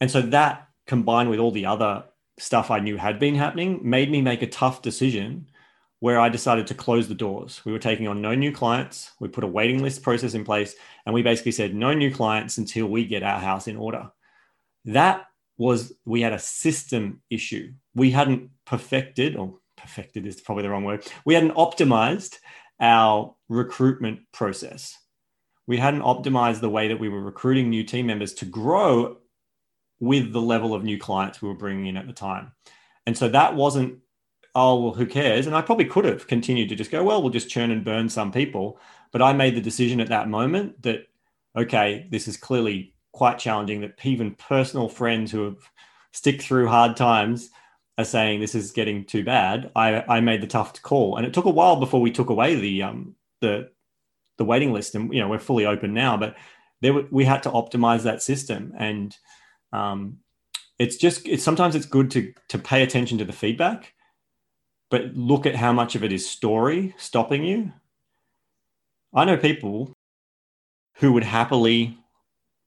And 0.00 0.10
so 0.10 0.22
that 0.22 0.68
combined 0.86 1.28
with 1.28 1.38
all 1.38 1.50
the 1.50 1.66
other 1.66 2.04
stuff 2.38 2.70
I 2.70 2.80
knew 2.80 2.96
had 2.96 3.18
been 3.18 3.34
happening 3.34 3.80
made 3.82 4.10
me 4.10 4.22
make 4.22 4.42
a 4.42 4.46
tough 4.46 4.80
decision 4.82 5.48
where 6.00 6.18
I 6.18 6.28
decided 6.28 6.66
to 6.68 6.74
close 6.74 7.08
the 7.08 7.14
doors. 7.14 7.62
We 7.64 7.72
were 7.72 7.78
taking 7.78 8.08
on 8.08 8.22
no 8.22 8.34
new 8.34 8.52
clients. 8.52 9.12
We 9.20 9.28
put 9.28 9.44
a 9.44 9.48
waiting 9.48 9.82
list 9.82 10.02
process 10.02 10.34
in 10.34 10.44
place 10.44 10.74
and 11.04 11.14
we 11.14 11.22
basically 11.22 11.52
said 11.52 11.74
no 11.74 11.92
new 11.92 12.12
clients 12.12 12.58
until 12.58 12.86
we 12.86 13.04
get 13.04 13.22
our 13.22 13.38
house 13.38 13.68
in 13.68 13.76
order. 13.76 14.10
That 14.86 15.26
was 15.58 15.92
we 16.04 16.20
had 16.20 16.32
a 16.32 16.38
system 16.38 17.22
issue. 17.30 17.72
We 17.94 18.10
hadn't 18.10 18.50
perfected, 18.64 19.36
or 19.36 19.58
perfected 19.76 20.26
is 20.26 20.40
probably 20.40 20.62
the 20.62 20.70
wrong 20.70 20.84
word. 20.84 21.06
We 21.24 21.34
hadn't 21.34 21.54
optimized 21.54 22.36
our 22.80 23.34
recruitment 23.48 24.20
process. 24.32 24.96
We 25.66 25.78
hadn't 25.78 26.02
optimized 26.02 26.60
the 26.60 26.70
way 26.70 26.88
that 26.88 27.00
we 27.00 27.08
were 27.08 27.22
recruiting 27.22 27.70
new 27.70 27.84
team 27.84 28.06
members 28.06 28.34
to 28.34 28.44
grow 28.44 29.18
with 29.98 30.32
the 30.32 30.40
level 30.40 30.74
of 30.74 30.84
new 30.84 30.98
clients 30.98 31.40
we 31.40 31.48
were 31.48 31.54
bringing 31.54 31.86
in 31.86 31.96
at 31.96 32.06
the 32.06 32.12
time. 32.12 32.52
And 33.06 33.16
so 33.16 33.28
that 33.28 33.54
wasn't, 33.54 33.98
oh, 34.54 34.82
well, 34.82 34.94
who 34.94 35.06
cares? 35.06 35.46
And 35.46 35.56
I 35.56 35.62
probably 35.62 35.86
could 35.86 36.04
have 36.04 36.26
continued 36.26 36.68
to 36.68 36.74
just 36.74 36.90
go, 36.90 37.02
well, 37.02 37.22
we'll 37.22 37.30
just 37.30 37.48
churn 37.48 37.70
and 37.70 37.84
burn 37.84 38.08
some 38.08 38.30
people. 38.30 38.78
But 39.10 39.22
I 39.22 39.32
made 39.32 39.56
the 39.56 39.60
decision 39.60 40.00
at 40.00 40.08
that 40.08 40.28
moment 40.28 40.82
that, 40.82 41.06
okay, 41.56 42.06
this 42.10 42.28
is 42.28 42.36
clearly 42.36 42.94
quite 43.16 43.38
challenging 43.38 43.80
that 43.80 43.98
even 44.04 44.34
personal 44.34 44.88
friends 44.88 45.32
who 45.32 45.44
have 45.44 45.70
stick 46.12 46.40
through 46.40 46.68
hard 46.68 46.96
times 46.96 47.50
are 47.98 48.04
saying 48.04 48.40
this 48.40 48.54
is 48.54 48.72
getting 48.72 49.04
too 49.04 49.24
bad. 49.24 49.70
I, 49.74 50.04
I 50.08 50.20
made 50.20 50.42
the 50.42 50.46
tough 50.46 50.80
call. 50.82 51.16
And 51.16 51.26
it 51.26 51.34
took 51.34 51.46
a 51.46 51.50
while 51.50 51.76
before 51.76 52.00
we 52.00 52.12
took 52.12 52.30
away 52.30 52.54
the, 52.54 52.82
um, 52.82 53.16
the, 53.40 53.70
the 54.36 54.44
waiting 54.44 54.72
list 54.72 54.94
and, 54.94 55.12
you 55.12 55.20
know, 55.20 55.28
we're 55.28 55.38
fully 55.38 55.66
open 55.66 55.94
now, 55.94 56.16
but 56.16 56.36
there, 56.82 56.92
we 57.10 57.24
had 57.24 57.42
to 57.44 57.50
optimize 57.50 58.02
that 58.02 58.22
system. 58.22 58.74
And, 58.78 59.16
um, 59.72 60.18
it's 60.78 60.96
just 60.96 61.26
it's 61.26 61.42
sometimes 61.42 61.74
it's 61.74 61.86
good 61.86 62.10
to 62.10 62.32
to 62.48 62.58
pay 62.58 62.82
attention 62.82 63.18
to 63.18 63.24
the 63.24 63.32
feedback 63.32 63.94
but 64.90 65.14
look 65.14 65.46
at 65.46 65.56
how 65.56 65.72
much 65.72 65.94
of 65.94 66.04
it 66.04 66.12
is 66.12 66.28
story 66.28 66.94
stopping 66.98 67.44
you 67.44 67.72
i 69.14 69.24
know 69.24 69.36
people 69.36 69.92
who 70.96 71.12
would 71.12 71.24
happily 71.24 71.98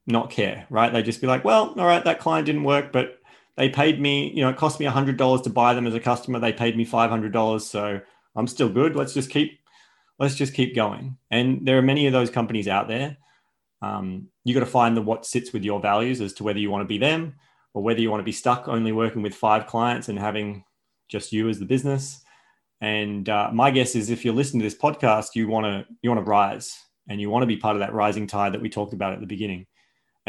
not 0.10 0.30
care 0.30 0.66
right? 0.70 0.92
They'd 0.92 1.06
just 1.06 1.22
be 1.22 1.28
like 1.28 1.46
well 1.46 1.74
all 1.78 1.86
right 1.86 2.04
that 2.04 2.20
client 2.20 2.46
didn't 2.46 2.64
work 2.64 2.92
but 2.92 3.20
they 3.56 3.70
paid 3.70 4.00
me 4.00 4.32
you 4.34 4.42
know 4.42 4.50
it 4.50 4.58
cost 4.58 4.80
me 4.80 4.86
$100 4.86 5.44
to 5.44 5.50
buy 5.50 5.74
them 5.74 5.88
as 5.88 5.96
a 5.96 6.00
customer. 6.00 6.40
They 6.40 6.54
paid 6.54 6.78
me 6.78 6.86
$500 6.86 7.62
so 7.62 8.02
i'm 8.36 8.48
still 8.48 8.70
good. 8.70 8.96
Let's 8.96 9.14
just 9.14 9.30
keep 9.30 9.60
let's 10.20 10.36
just 10.36 10.54
keep 10.54 10.76
going. 10.76 11.18
And 11.32 11.66
there 11.66 11.78
are 11.78 11.82
many 11.82 12.06
of 12.06 12.14
those 12.14 12.30
companies 12.30 12.68
out 12.68 12.88
there. 12.88 13.18
Um, 13.82 14.28
you 14.44 14.54
got 14.54 14.60
to 14.60 14.66
find 14.66 14.96
the 14.96 15.02
what 15.02 15.26
sits 15.26 15.54
with 15.54 15.64
your 15.64 15.80
values 15.80 16.22
as 16.22 16.34
to 16.34 16.44
whether 16.44 16.60
you 16.60 16.70
want 16.70 16.82
to 16.82 16.88
be 16.88 16.98
them 16.98 17.36
or 17.74 17.82
whether 17.82 18.02
you 18.02 18.12
want 18.12 18.20
to 18.20 18.26
be 18.26 18.32
stuck 18.32 18.68
only 18.68 18.92
working 18.92 19.22
with 19.22 19.34
five 19.34 19.68
clients 19.68 20.10
and 20.10 20.20
having 20.20 20.66
just 21.08 21.32
you 21.32 21.48
as 21.50 21.60
the 21.60 21.66
business. 21.66 22.22
And 22.82 23.28
uh, 23.30 23.50
my 23.54 23.72
guess 23.72 23.96
is 23.96 24.10
if 24.10 24.24
you're 24.24 24.34
listening 24.34 24.62
to 24.62 24.66
this 24.66 24.80
podcast, 24.80 25.36
you 25.36 25.48
want 25.48 25.66
to 25.66 25.86
you 26.02 26.10
want 26.10 26.24
to 26.24 26.30
rise 26.30 26.78
and 27.08 27.20
you 27.20 27.30
want 27.30 27.44
to 27.44 27.48
be 27.48 27.58
part 27.58 27.76
of 27.76 27.80
that 27.80 27.94
rising 27.94 28.28
tide 28.28 28.54
that 28.54 28.62
we 28.62 28.70
talked 28.70 28.94
about 28.94 29.14
at 29.14 29.20
the 29.20 29.26
beginning. 29.26 29.66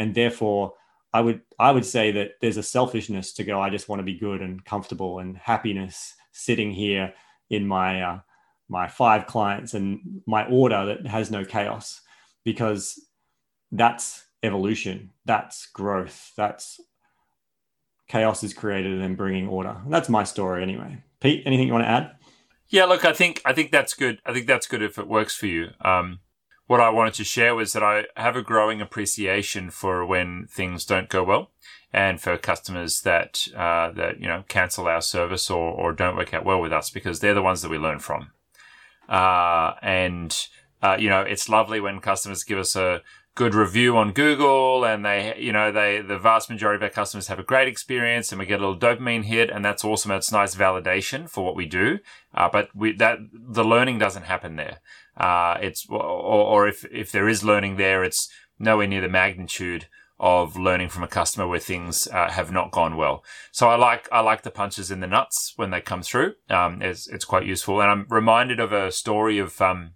And 0.01 0.15
therefore, 0.15 0.73
I 1.13 1.21
would 1.21 1.41
I 1.59 1.71
would 1.71 1.85
say 1.85 2.11
that 2.13 2.31
there's 2.41 2.57
a 2.57 2.63
selfishness 2.63 3.33
to 3.33 3.43
go. 3.43 3.61
I 3.61 3.69
just 3.69 3.87
want 3.87 3.99
to 3.99 4.03
be 4.03 4.17
good 4.17 4.41
and 4.41 4.65
comfortable 4.65 5.19
and 5.19 5.37
happiness 5.37 6.15
sitting 6.31 6.71
here 6.71 7.13
in 7.51 7.67
my 7.67 8.01
uh, 8.01 8.19
my 8.67 8.87
five 8.87 9.27
clients 9.27 9.75
and 9.75 10.23
my 10.25 10.47
order 10.47 10.87
that 10.87 11.05
has 11.05 11.29
no 11.29 11.45
chaos 11.45 12.01
because 12.43 12.99
that's 13.71 14.25
evolution 14.41 15.11
that's 15.25 15.67
growth 15.67 16.31
that's 16.35 16.81
chaos 18.07 18.43
is 18.43 18.55
created 18.55 18.91
and 18.91 19.03
then 19.03 19.13
bringing 19.13 19.47
order. 19.47 19.77
And 19.83 19.93
that's 19.93 20.09
my 20.09 20.23
story 20.23 20.63
anyway. 20.63 20.97
Pete, 21.19 21.43
anything 21.45 21.67
you 21.67 21.73
want 21.73 21.85
to 21.85 21.89
add? 21.89 22.15
Yeah, 22.69 22.85
look, 22.85 23.05
I 23.05 23.13
think 23.13 23.39
I 23.45 23.53
think 23.53 23.69
that's 23.69 23.93
good. 23.93 24.19
I 24.25 24.33
think 24.33 24.47
that's 24.47 24.65
good 24.65 24.81
if 24.81 24.97
it 24.97 25.07
works 25.07 25.35
for 25.35 25.45
you. 25.45 25.69
Um, 25.81 26.21
what 26.71 26.79
I 26.79 26.89
wanted 26.89 27.15
to 27.15 27.25
share 27.25 27.53
was 27.53 27.73
that 27.73 27.83
I 27.83 28.05
have 28.15 28.37
a 28.37 28.41
growing 28.41 28.79
appreciation 28.79 29.71
for 29.71 30.05
when 30.05 30.47
things 30.49 30.85
don't 30.85 31.09
go 31.09 31.21
well, 31.21 31.51
and 31.91 32.21
for 32.21 32.37
customers 32.37 33.01
that 33.01 33.45
uh, 33.53 33.91
that 33.91 34.21
you 34.21 34.27
know 34.27 34.45
cancel 34.47 34.87
our 34.87 35.01
service 35.01 35.49
or 35.49 35.73
or 35.73 35.91
don't 35.91 36.15
work 36.15 36.33
out 36.33 36.45
well 36.45 36.61
with 36.61 36.71
us 36.71 36.89
because 36.89 37.19
they're 37.19 37.33
the 37.33 37.41
ones 37.41 37.61
that 37.61 37.69
we 37.69 37.77
learn 37.77 37.99
from. 37.99 38.31
Uh, 39.09 39.73
and 39.81 40.47
uh, 40.81 40.95
you 40.97 41.09
know, 41.09 41.19
it's 41.19 41.49
lovely 41.49 41.81
when 41.81 41.99
customers 41.99 42.45
give 42.45 42.57
us 42.57 42.77
a 42.77 43.01
good 43.35 43.53
review 43.53 43.97
on 43.97 44.13
Google 44.13 44.85
and 44.85 45.05
they, 45.05 45.35
you 45.37 45.53
know, 45.53 45.71
they, 45.71 46.01
the 46.01 46.17
vast 46.17 46.49
majority 46.49 46.77
of 46.77 46.83
our 46.83 46.89
customers 46.89 47.27
have 47.27 47.39
a 47.39 47.43
great 47.43 47.67
experience 47.67 48.31
and 48.31 48.39
we 48.39 48.45
get 48.45 48.59
a 48.59 48.65
little 48.65 48.79
dopamine 48.79 49.23
hit 49.23 49.49
and 49.49 49.63
that's 49.63 49.85
awesome. 49.85 50.11
It's 50.11 50.31
nice 50.31 50.55
validation 50.55 51.29
for 51.29 51.43
what 51.45 51.55
we 51.55 51.65
do. 51.65 51.99
Uh, 52.33 52.49
but 52.51 52.69
we, 52.75 52.93
that, 52.93 53.19
the 53.33 53.63
learning 53.63 53.99
doesn't 53.99 54.23
happen 54.23 54.57
there. 54.57 54.79
Uh, 55.21 55.57
it's, 55.61 55.85
or, 55.87 56.01
or 56.01 56.67
if, 56.67 56.83
if 56.85 57.11
there 57.11 57.29
is 57.29 57.43
learning 57.43 57.77
there, 57.77 58.03
it's 58.03 58.27
nowhere 58.57 58.87
near 58.87 59.01
the 59.01 59.07
magnitude 59.07 59.85
of 60.19 60.55
learning 60.55 60.89
from 60.89 61.03
a 61.03 61.07
customer 61.07 61.47
where 61.47 61.59
things 61.59 62.07
uh, 62.07 62.29
have 62.29 62.51
not 62.51 62.71
gone 62.71 62.95
well. 62.95 63.23
So 63.51 63.69
I 63.69 63.75
like 63.75 64.07
I 64.11 64.19
like 64.21 64.41
the 64.41 64.51
punches 64.51 64.91
in 64.91 64.99
the 64.99 65.07
nuts 65.07 65.53
when 65.55 65.71
they 65.71 65.81
come 65.81 66.01
through. 66.01 66.33
Um, 66.49 66.81
it's 66.81 67.07
it's 67.07 67.25
quite 67.25 67.45
useful, 67.45 67.81
and 67.81 67.89
I'm 67.89 68.05
reminded 68.09 68.59
of 68.59 68.71
a 68.71 68.91
story 68.91 69.39
of 69.39 69.59
um, 69.61 69.91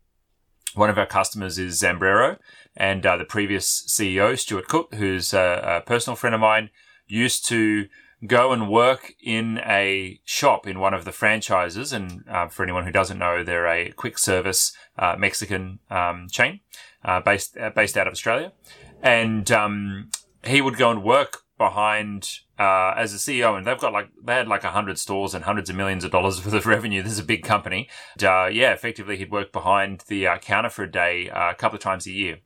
one 0.75 0.89
of 0.89 0.97
our 0.97 1.05
customers 1.05 1.57
is 1.57 1.81
Zambrero, 1.81 2.37
and 2.75 3.05
uh, 3.05 3.17
the 3.17 3.25
previous 3.25 3.85
CEO, 3.87 4.37
Stuart 4.37 4.67
Cook, 4.67 4.93
who's 4.95 5.33
a, 5.33 5.77
a, 5.77 5.81
personal 5.81 6.15
friend 6.15 6.33
of 6.33 6.41
mine, 6.41 6.69
used 7.07 7.47
to 7.47 7.87
go 8.27 8.51
and 8.51 8.69
work 8.69 9.13
in 9.23 9.59
a 9.59 10.19
shop 10.23 10.67
in 10.67 10.79
one 10.79 10.93
of 10.93 11.05
the 11.05 11.11
franchises. 11.11 11.93
And 11.93 12.23
uh, 12.29 12.47
for 12.47 12.63
anyone 12.63 12.85
who 12.85 12.91
doesn't 12.91 13.17
know, 13.17 13.43
they're 13.43 13.67
a 13.67 13.91
quick 13.91 14.17
service 14.17 14.75
uh, 14.97 15.15
Mexican 15.17 15.79
um, 15.89 16.27
chain 16.29 16.61
uh, 17.03 17.19
based 17.19 17.57
uh, 17.57 17.69
based 17.69 17.97
out 17.97 18.07
of 18.07 18.13
Australia. 18.13 18.53
And 19.01 19.51
um, 19.51 20.09
he 20.45 20.61
would 20.61 20.77
go 20.77 20.91
and 20.91 21.03
work 21.03 21.43
behind 21.57 22.39
uh, 22.59 22.93
as 22.97 23.13
a 23.13 23.17
CEO, 23.17 23.57
and 23.57 23.65
they've 23.65 23.79
got 23.79 23.93
like 23.93 24.09
they 24.23 24.33
had 24.33 24.47
like 24.47 24.63
hundred 24.63 24.99
stores 24.99 25.33
and 25.33 25.45
hundreds 25.45 25.69
of 25.69 25.75
millions 25.75 26.03
of 26.03 26.11
dollars 26.11 26.43
worth 26.45 26.53
of 26.53 26.65
revenue. 26.65 27.01
This 27.01 27.13
is 27.13 27.19
a 27.19 27.23
big 27.23 27.43
company. 27.43 27.89
And, 28.13 28.23
uh, 28.23 28.49
yeah, 28.51 28.73
effectively, 28.73 29.17
he'd 29.17 29.31
work 29.31 29.51
behind 29.51 30.03
the 30.07 30.27
counter 30.41 30.69
for 30.69 30.83
a 30.83 30.91
day 30.91 31.29
a 31.33 31.53
couple 31.55 31.75
of 31.75 31.81
times 31.81 32.07
a 32.07 32.11
year, 32.11 32.39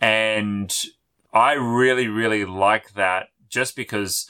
and 0.00 0.74
I 1.32 1.54
really, 1.54 2.06
really 2.06 2.44
like 2.44 2.94
that 2.94 3.28
just 3.48 3.76
because 3.76 4.28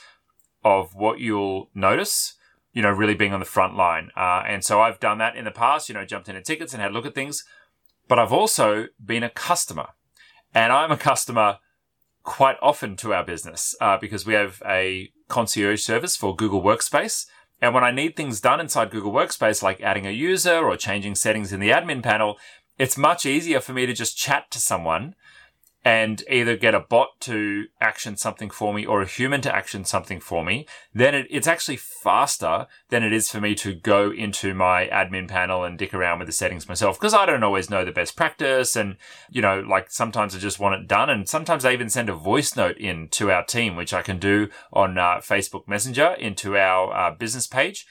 of 0.64 0.94
what 0.94 1.20
you'll 1.20 1.70
notice. 1.74 2.34
You 2.72 2.82
know, 2.82 2.90
really 2.90 3.14
being 3.14 3.32
on 3.32 3.38
the 3.38 3.46
front 3.46 3.76
line, 3.76 4.10
uh, 4.16 4.42
and 4.48 4.64
so 4.64 4.80
I've 4.80 4.98
done 4.98 5.18
that 5.18 5.36
in 5.36 5.44
the 5.44 5.52
past. 5.52 5.88
You 5.88 5.94
know, 5.94 6.04
jumped 6.04 6.28
into 6.28 6.42
tickets 6.42 6.72
and 6.72 6.82
had 6.82 6.90
a 6.90 6.94
look 6.94 7.06
at 7.06 7.14
things, 7.14 7.44
but 8.08 8.18
I've 8.18 8.32
also 8.32 8.86
been 9.04 9.22
a 9.22 9.30
customer, 9.30 9.90
and 10.52 10.72
I'm 10.72 10.90
a 10.90 10.96
customer 10.96 11.58
quite 12.24 12.56
often 12.60 12.96
to 12.96 13.14
our 13.14 13.24
business 13.24 13.76
uh, 13.80 13.96
because 13.98 14.26
we 14.26 14.34
have 14.34 14.60
a 14.66 15.10
concierge 15.28 15.82
service 15.82 16.16
for 16.16 16.34
Google 16.34 16.62
Workspace. 16.62 17.26
And 17.60 17.72
when 17.72 17.84
I 17.84 17.92
need 17.92 18.16
things 18.16 18.40
done 18.40 18.60
inside 18.60 18.90
Google 18.90 19.12
Workspace, 19.12 19.62
like 19.62 19.80
adding 19.80 20.06
a 20.06 20.10
user 20.10 20.58
or 20.58 20.76
changing 20.76 21.14
settings 21.14 21.52
in 21.52 21.60
the 21.60 21.70
admin 21.70 22.02
panel, 22.02 22.38
it's 22.78 22.98
much 22.98 23.24
easier 23.24 23.60
for 23.60 23.72
me 23.72 23.86
to 23.86 23.92
just 23.92 24.16
chat 24.16 24.50
to 24.50 24.58
someone 24.58 25.14
and 25.84 26.22
either 26.30 26.56
get 26.56 26.74
a 26.74 26.80
bot 26.80 27.20
to 27.20 27.66
action 27.78 28.16
something 28.16 28.48
for 28.48 28.72
me 28.72 28.86
or 28.86 29.02
a 29.02 29.06
human 29.06 29.42
to 29.42 29.54
action 29.54 29.84
something 29.84 30.18
for 30.18 30.42
me, 30.42 30.66
then 30.94 31.14
it, 31.14 31.26
it's 31.28 31.46
actually 31.46 31.76
faster 31.76 32.66
than 32.88 33.02
it 33.02 33.12
is 33.12 33.30
for 33.30 33.38
me 33.38 33.54
to 33.54 33.74
go 33.74 34.10
into 34.10 34.54
my 34.54 34.86
admin 34.86 35.28
panel 35.28 35.62
and 35.62 35.78
dick 35.78 35.92
around 35.92 36.18
with 36.18 36.26
the 36.26 36.32
settings 36.32 36.66
myself 36.66 36.98
because 36.98 37.12
I 37.12 37.26
don't 37.26 37.42
always 37.42 37.68
know 37.68 37.84
the 37.84 37.92
best 37.92 38.16
practice. 38.16 38.76
And, 38.76 38.96
you 39.30 39.42
know, 39.42 39.60
like 39.60 39.90
sometimes 39.90 40.34
I 40.34 40.38
just 40.38 40.58
want 40.58 40.80
it 40.80 40.88
done. 40.88 41.10
And 41.10 41.28
sometimes 41.28 41.66
I 41.66 41.72
even 41.74 41.90
send 41.90 42.08
a 42.08 42.14
voice 42.14 42.56
note 42.56 42.78
in 42.78 43.08
to 43.08 43.30
our 43.30 43.44
team, 43.44 43.76
which 43.76 43.92
I 43.92 44.00
can 44.00 44.18
do 44.18 44.48
on 44.72 44.96
uh, 44.96 45.16
Facebook 45.16 45.68
Messenger 45.68 46.14
into 46.14 46.56
our 46.56 46.94
uh, 46.94 47.14
business 47.14 47.46
page 47.46 47.86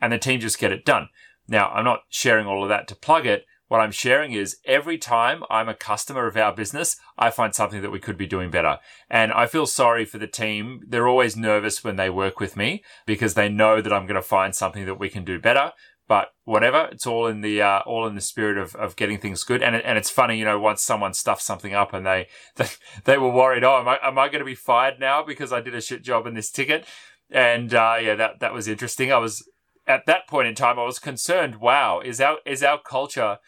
and 0.00 0.12
the 0.12 0.18
team 0.18 0.40
just 0.40 0.58
get 0.58 0.72
it 0.72 0.84
done. 0.84 1.08
Now, 1.48 1.68
I'm 1.68 1.84
not 1.84 2.00
sharing 2.08 2.46
all 2.46 2.64
of 2.64 2.68
that 2.70 2.88
to 2.88 2.96
plug 2.96 3.24
it 3.24 3.46
what 3.68 3.80
I'm 3.80 3.90
sharing 3.90 4.32
is 4.32 4.58
every 4.64 4.96
time 4.98 5.42
I'm 5.50 5.68
a 5.68 5.74
customer 5.74 6.26
of 6.26 6.36
our 6.36 6.54
business, 6.54 6.96
I 7.18 7.30
find 7.30 7.54
something 7.54 7.82
that 7.82 7.90
we 7.90 7.98
could 7.98 8.16
be 8.16 8.26
doing 8.26 8.50
better. 8.50 8.78
And 9.10 9.32
I 9.32 9.46
feel 9.46 9.66
sorry 9.66 10.04
for 10.04 10.18
the 10.18 10.26
team. 10.26 10.82
They're 10.86 11.08
always 11.08 11.36
nervous 11.36 11.82
when 11.82 11.96
they 11.96 12.10
work 12.10 12.38
with 12.38 12.56
me 12.56 12.84
because 13.06 13.34
they 13.34 13.48
know 13.48 13.80
that 13.80 13.92
I'm 13.92 14.06
going 14.06 14.14
to 14.14 14.22
find 14.22 14.54
something 14.54 14.86
that 14.86 15.00
we 15.00 15.08
can 15.08 15.24
do 15.24 15.40
better. 15.40 15.72
But 16.08 16.28
whatever, 16.44 16.88
it's 16.92 17.06
all 17.06 17.26
in 17.26 17.40
the 17.40 17.60
uh, 17.60 17.80
all 17.80 18.06
in 18.06 18.14
the 18.14 18.20
spirit 18.20 18.58
of, 18.58 18.76
of 18.76 18.94
getting 18.94 19.18
things 19.18 19.42
good. 19.42 19.60
And 19.60 19.74
and 19.74 19.98
it's 19.98 20.10
funny, 20.10 20.38
you 20.38 20.44
know, 20.44 20.58
once 20.60 20.82
someone 20.82 21.14
stuffs 21.14 21.42
something 21.42 21.74
up 21.74 21.92
and 21.92 22.06
they 22.06 22.28
they, 22.54 22.68
they 23.04 23.18
were 23.18 23.30
worried, 23.30 23.64
oh, 23.64 23.80
am 23.80 23.88
I 23.88 23.98
am 24.00 24.16
I 24.16 24.28
going 24.28 24.38
to 24.38 24.44
be 24.44 24.54
fired 24.54 25.00
now 25.00 25.24
because 25.24 25.52
I 25.52 25.60
did 25.60 25.74
a 25.74 25.80
shit 25.80 26.04
job 26.04 26.28
in 26.28 26.34
this 26.34 26.52
ticket? 26.52 26.86
And 27.28 27.74
uh, 27.74 27.96
yeah, 28.00 28.14
that 28.14 28.38
that 28.38 28.54
was 28.54 28.68
interesting. 28.68 29.12
I 29.12 29.18
was 29.18 29.44
at 29.86 30.06
that 30.06 30.26
point 30.26 30.48
in 30.48 30.54
time, 30.54 30.78
I 30.78 30.84
was 30.84 30.98
concerned. 30.98 31.56
Wow, 31.56 32.00
is 32.00 32.20
our 32.20 32.38
is 32.44 32.62
our 32.62 32.78
culture? 32.78 33.38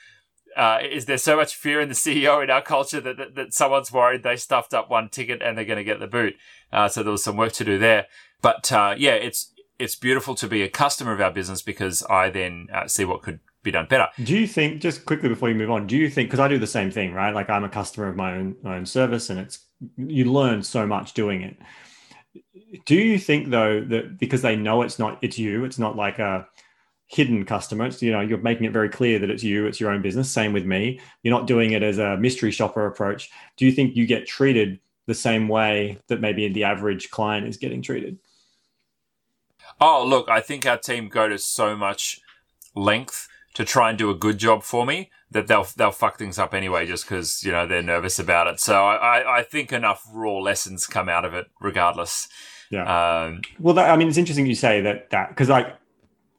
Uh, 0.56 0.78
is 0.82 1.04
there 1.04 1.18
so 1.18 1.36
much 1.36 1.54
fear 1.54 1.80
in 1.80 1.88
the 1.88 1.94
CEO 2.06 2.42
in 2.42 2.50
our 2.50 2.62
culture 2.62 3.00
that, 3.00 3.16
that, 3.16 3.34
that 3.34 3.54
someone's 3.54 3.92
worried 3.92 4.22
they 4.22 4.36
stuffed 4.36 4.74
up 4.74 4.90
one 4.90 5.08
ticket 5.08 5.42
and 5.42 5.56
they're 5.56 5.64
going 5.64 5.76
to 5.76 5.84
get 5.84 6.00
the 6.00 6.06
boot? 6.06 6.34
Uh, 6.72 6.88
so 6.88 7.02
there 7.02 7.12
was 7.12 7.22
some 7.22 7.36
work 7.36 7.52
to 7.52 7.64
do 7.64 7.78
there. 7.78 8.06
But 8.40 8.70
uh, 8.72 8.94
yeah, 8.96 9.14
it's 9.14 9.52
it's 9.78 9.94
beautiful 9.94 10.34
to 10.36 10.48
be 10.48 10.62
a 10.62 10.68
customer 10.68 11.12
of 11.12 11.20
our 11.20 11.30
business 11.30 11.62
because 11.62 12.02
I 12.04 12.30
then 12.30 12.68
uh, 12.72 12.88
see 12.88 13.04
what 13.04 13.22
could 13.22 13.40
be 13.62 13.70
done 13.70 13.86
better. 13.86 14.08
Do 14.22 14.36
you 14.36 14.46
think, 14.46 14.80
just 14.80 15.04
quickly 15.04 15.28
before 15.28 15.48
you 15.48 15.54
move 15.54 15.70
on, 15.70 15.86
do 15.86 15.96
you 15.96 16.08
think 16.08 16.28
because 16.28 16.40
I 16.40 16.48
do 16.48 16.58
the 16.58 16.66
same 16.66 16.90
thing, 16.90 17.12
right? 17.12 17.34
Like 17.34 17.50
I'm 17.50 17.64
a 17.64 17.68
customer 17.68 18.08
of 18.08 18.16
my 18.16 18.34
own 18.34 18.56
my 18.62 18.76
own 18.76 18.86
service, 18.86 19.30
and 19.30 19.38
it's 19.38 19.64
you 19.96 20.24
learn 20.24 20.62
so 20.62 20.86
much 20.86 21.14
doing 21.14 21.42
it. 21.42 21.56
Do 22.84 22.94
you 22.94 23.18
think 23.18 23.50
though 23.50 23.80
that 23.80 24.18
because 24.18 24.42
they 24.42 24.56
know 24.56 24.82
it's 24.82 24.98
not 24.98 25.18
it's 25.22 25.38
you, 25.38 25.64
it's 25.64 25.78
not 25.78 25.96
like 25.96 26.18
a 26.18 26.46
hidden 27.08 27.44
customer. 27.44 27.86
It's, 27.86 28.02
you 28.02 28.12
know, 28.12 28.20
you're 28.20 28.38
making 28.38 28.66
it 28.66 28.72
very 28.72 28.90
clear 28.90 29.18
that 29.18 29.30
it's 29.30 29.42
you, 29.42 29.66
it's 29.66 29.80
your 29.80 29.90
own 29.90 30.02
business. 30.02 30.30
Same 30.30 30.52
with 30.52 30.64
me. 30.64 31.00
You're 31.22 31.36
not 31.36 31.46
doing 31.46 31.72
it 31.72 31.82
as 31.82 31.98
a 31.98 32.16
mystery 32.18 32.50
shopper 32.50 32.86
approach. 32.86 33.30
Do 33.56 33.64
you 33.64 33.72
think 33.72 33.96
you 33.96 34.06
get 34.06 34.26
treated 34.26 34.78
the 35.06 35.14
same 35.14 35.48
way 35.48 35.98
that 36.08 36.20
maybe 36.20 36.46
the 36.48 36.64
average 36.64 37.10
client 37.10 37.48
is 37.48 37.56
getting 37.56 37.80
treated? 37.80 38.18
Oh, 39.80 40.04
look, 40.06 40.28
I 40.28 40.40
think 40.40 40.66
our 40.66 40.76
team 40.76 41.08
go 41.08 41.28
to 41.28 41.38
so 41.38 41.74
much 41.76 42.20
length 42.74 43.26
to 43.58 43.64
try 43.64 43.88
and 43.88 43.98
do 43.98 44.08
a 44.08 44.14
good 44.14 44.38
job 44.38 44.62
for 44.62 44.86
me 44.86 45.10
that 45.32 45.48
they'll 45.48 45.66
they'll 45.76 45.90
fuck 45.90 46.16
things 46.16 46.38
up 46.38 46.54
anyway 46.54 46.86
just 46.86 47.04
because 47.04 47.42
you 47.42 47.50
know 47.50 47.66
they're 47.66 47.82
nervous 47.82 48.20
about 48.20 48.46
it. 48.46 48.60
So 48.60 48.86
I, 48.86 49.38
I 49.38 49.42
think 49.42 49.72
enough 49.72 50.06
raw 50.12 50.38
lessons 50.38 50.86
come 50.86 51.08
out 51.08 51.24
of 51.24 51.34
it 51.34 51.48
regardless. 51.60 52.28
Yeah. 52.70 52.84
Um, 53.24 53.40
well, 53.58 53.74
that, 53.74 53.90
I 53.90 53.96
mean, 53.96 54.06
it's 54.06 54.16
interesting 54.16 54.46
you 54.46 54.54
say 54.54 54.80
that 54.82 55.10
that 55.10 55.30
because 55.30 55.48
like 55.48 55.74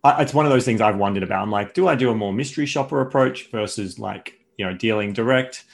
I, 0.06 0.22
it's 0.22 0.34
one 0.34 0.46
of 0.46 0.52
those 0.54 0.64
things 0.64 0.80
I've 0.80 0.96
wondered 0.96 1.24
about. 1.24 1.42
I'm 1.42 1.52
like, 1.52 1.74
do 1.74 1.90
I 1.90 1.96
do 1.96 2.10
a 2.10 2.16
more 2.16 2.32
mystery 2.32 2.66
shopper 2.66 3.02
approach 3.02 3.52
versus 3.52 4.00
like 4.00 4.40
you 4.58 4.66
know 4.66 4.74
dealing 4.74 5.12
direct? 5.12 5.66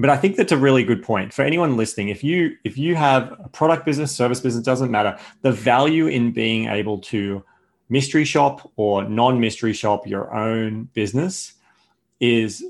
But 0.00 0.10
I 0.10 0.16
think 0.16 0.34
that's 0.34 0.50
a 0.50 0.56
really 0.56 0.82
good 0.82 1.04
point 1.04 1.32
for 1.32 1.42
anyone 1.42 1.76
listening. 1.76 2.08
If 2.08 2.24
you 2.24 2.56
if 2.64 2.76
you 2.76 2.96
have 2.96 3.38
a 3.38 3.48
product 3.50 3.86
business, 3.86 4.10
service 4.10 4.40
business, 4.40 4.64
doesn't 4.64 4.90
matter. 4.90 5.16
The 5.42 5.52
value 5.52 6.08
in 6.08 6.32
being 6.32 6.66
able 6.66 6.98
to 7.02 7.44
mystery 7.92 8.24
shop 8.24 8.72
or 8.76 9.04
non-mystery 9.04 9.74
shop 9.74 10.06
your 10.06 10.34
own 10.34 10.84
business 10.94 11.52
is 12.20 12.64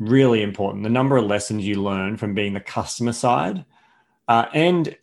really 0.00 0.42
important. 0.42 0.82
The 0.82 0.90
number 0.90 1.16
of 1.16 1.26
lessons 1.26 1.64
you 1.64 1.80
learn 1.80 2.16
from 2.16 2.34
being 2.34 2.54
the 2.54 2.60
customer 2.60 3.12
side, 3.12 3.64
uh, 4.26 4.46
and 4.52 4.96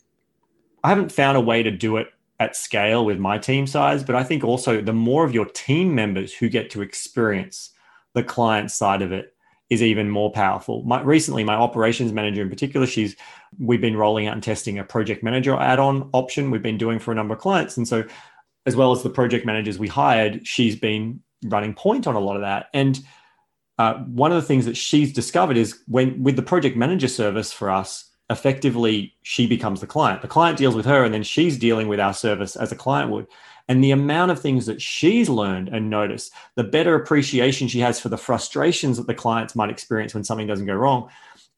I 0.84 0.90
haven't 0.90 1.10
found 1.10 1.38
a 1.38 1.40
way 1.40 1.62
to 1.62 1.70
do 1.70 1.96
it 1.96 2.08
at 2.38 2.54
scale 2.54 3.06
with 3.06 3.18
my 3.18 3.38
team 3.38 3.66
size, 3.66 4.04
but 4.04 4.14
I 4.14 4.24
think 4.24 4.44
also 4.44 4.82
the 4.82 4.92
more 4.92 5.24
of 5.24 5.32
your 5.32 5.46
team 5.46 5.94
members 5.94 6.34
who 6.34 6.50
get 6.50 6.68
to 6.72 6.82
experience 6.82 7.70
the 8.12 8.22
client 8.22 8.70
side 8.70 9.00
of 9.00 9.10
it 9.10 9.34
is 9.70 9.82
even 9.82 10.10
more 10.10 10.30
powerful. 10.30 10.82
My, 10.82 11.00
recently, 11.00 11.44
my 11.44 11.54
operations 11.54 12.12
manager 12.12 12.42
in 12.42 12.50
particular, 12.50 12.86
she's 12.86 13.16
we've 13.58 13.80
been 13.80 13.96
rolling 13.96 14.26
out 14.26 14.34
and 14.34 14.42
testing 14.42 14.78
a 14.78 14.84
project 14.84 15.22
manager 15.22 15.54
add-on 15.56 16.10
option 16.12 16.50
we've 16.50 16.62
been 16.62 16.76
doing 16.76 16.98
for 16.98 17.10
a 17.10 17.14
number 17.14 17.32
of 17.32 17.40
clients, 17.40 17.78
and 17.78 17.88
so 17.88 18.04
as 18.66 18.76
well 18.76 18.92
as 18.92 19.02
the 19.02 19.10
project 19.10 19.44
managers 19.44 19.78
we 19.78 19.88
hired, 19.88 20.46
she's 20.46 20.76
been 20.76 21.20
running 21.44 21.74
point 21.74 22.06
on 22.06 22.14
a 22.14 22.20
lot 22.20 22.36
of 22.36 22.42
that. 22.42 22.66
And 22.72 23.00
uh, 23.78 23.94
one 24.04 24.30
of 24.30 24.40
the 24.40 24.46
things 24.46 24.64
that 24.66 24.76
she's 24.76 25.12
discovered 25.12 25.56
is 25.56 25.80
when 25.88 26.22
with 26.22 26.36
the 26.36 26.42
project 26.42 26.76
manager 26.76 27.08
service 27.08 27.52
for 27.52 27.70
us, 27.70 28.08
effectively 28.30 29.14
she 29.22 29.46
becomes 29.46 29.80
the 29.80 29.86
client. 29.86 30.22
The 30.22 30.28
client 30.28 30.58
deals 30.58 30.74
with 30.74 30.86
her, 30.86 31.04
and 31.04 31.12
then 31.12 31.22
she's 31.22 31.58
dealing 31.58 31.88
with 31.88 32.00
our 32.00 32.14
service 32.14 32.56
as 32.56 32.72
a 32.72 32.76
client 32.76 33.10
would. 33.10 33.26
And 33.68 33.82
the 33.82 33.90
amount 33.92 34.30
of 34.30 34.40
things 34.40 34.66
that 34.66 34.82
she's 34.82 35.28
learned 35.28 35.68
and 35.68 35.88
noticed, 35.88 36.32
the 36.56 36.64
better 36.64 36.94
appreciation 36.94 37.68
she 37.68 37.80
has 37.80 38.00
for 38.00 38.08
the 38.08 38.18
frustrations 38.18 38.96
that 38.96 39.06
the 39.06 39.14
clients 39.14 39.54
might 39.54 39.70
experience 39.70 40.14
when 40.14 40.24
something 40.24 40.46
doesn't 40.46 40.66
go 40.66 40.74
wrong. 40.74 41.08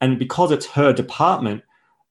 And 0.01 0.19
because 0.19 0.51
it's 0.51 0.67
her 0.67 0.93
department, 0.93 1.63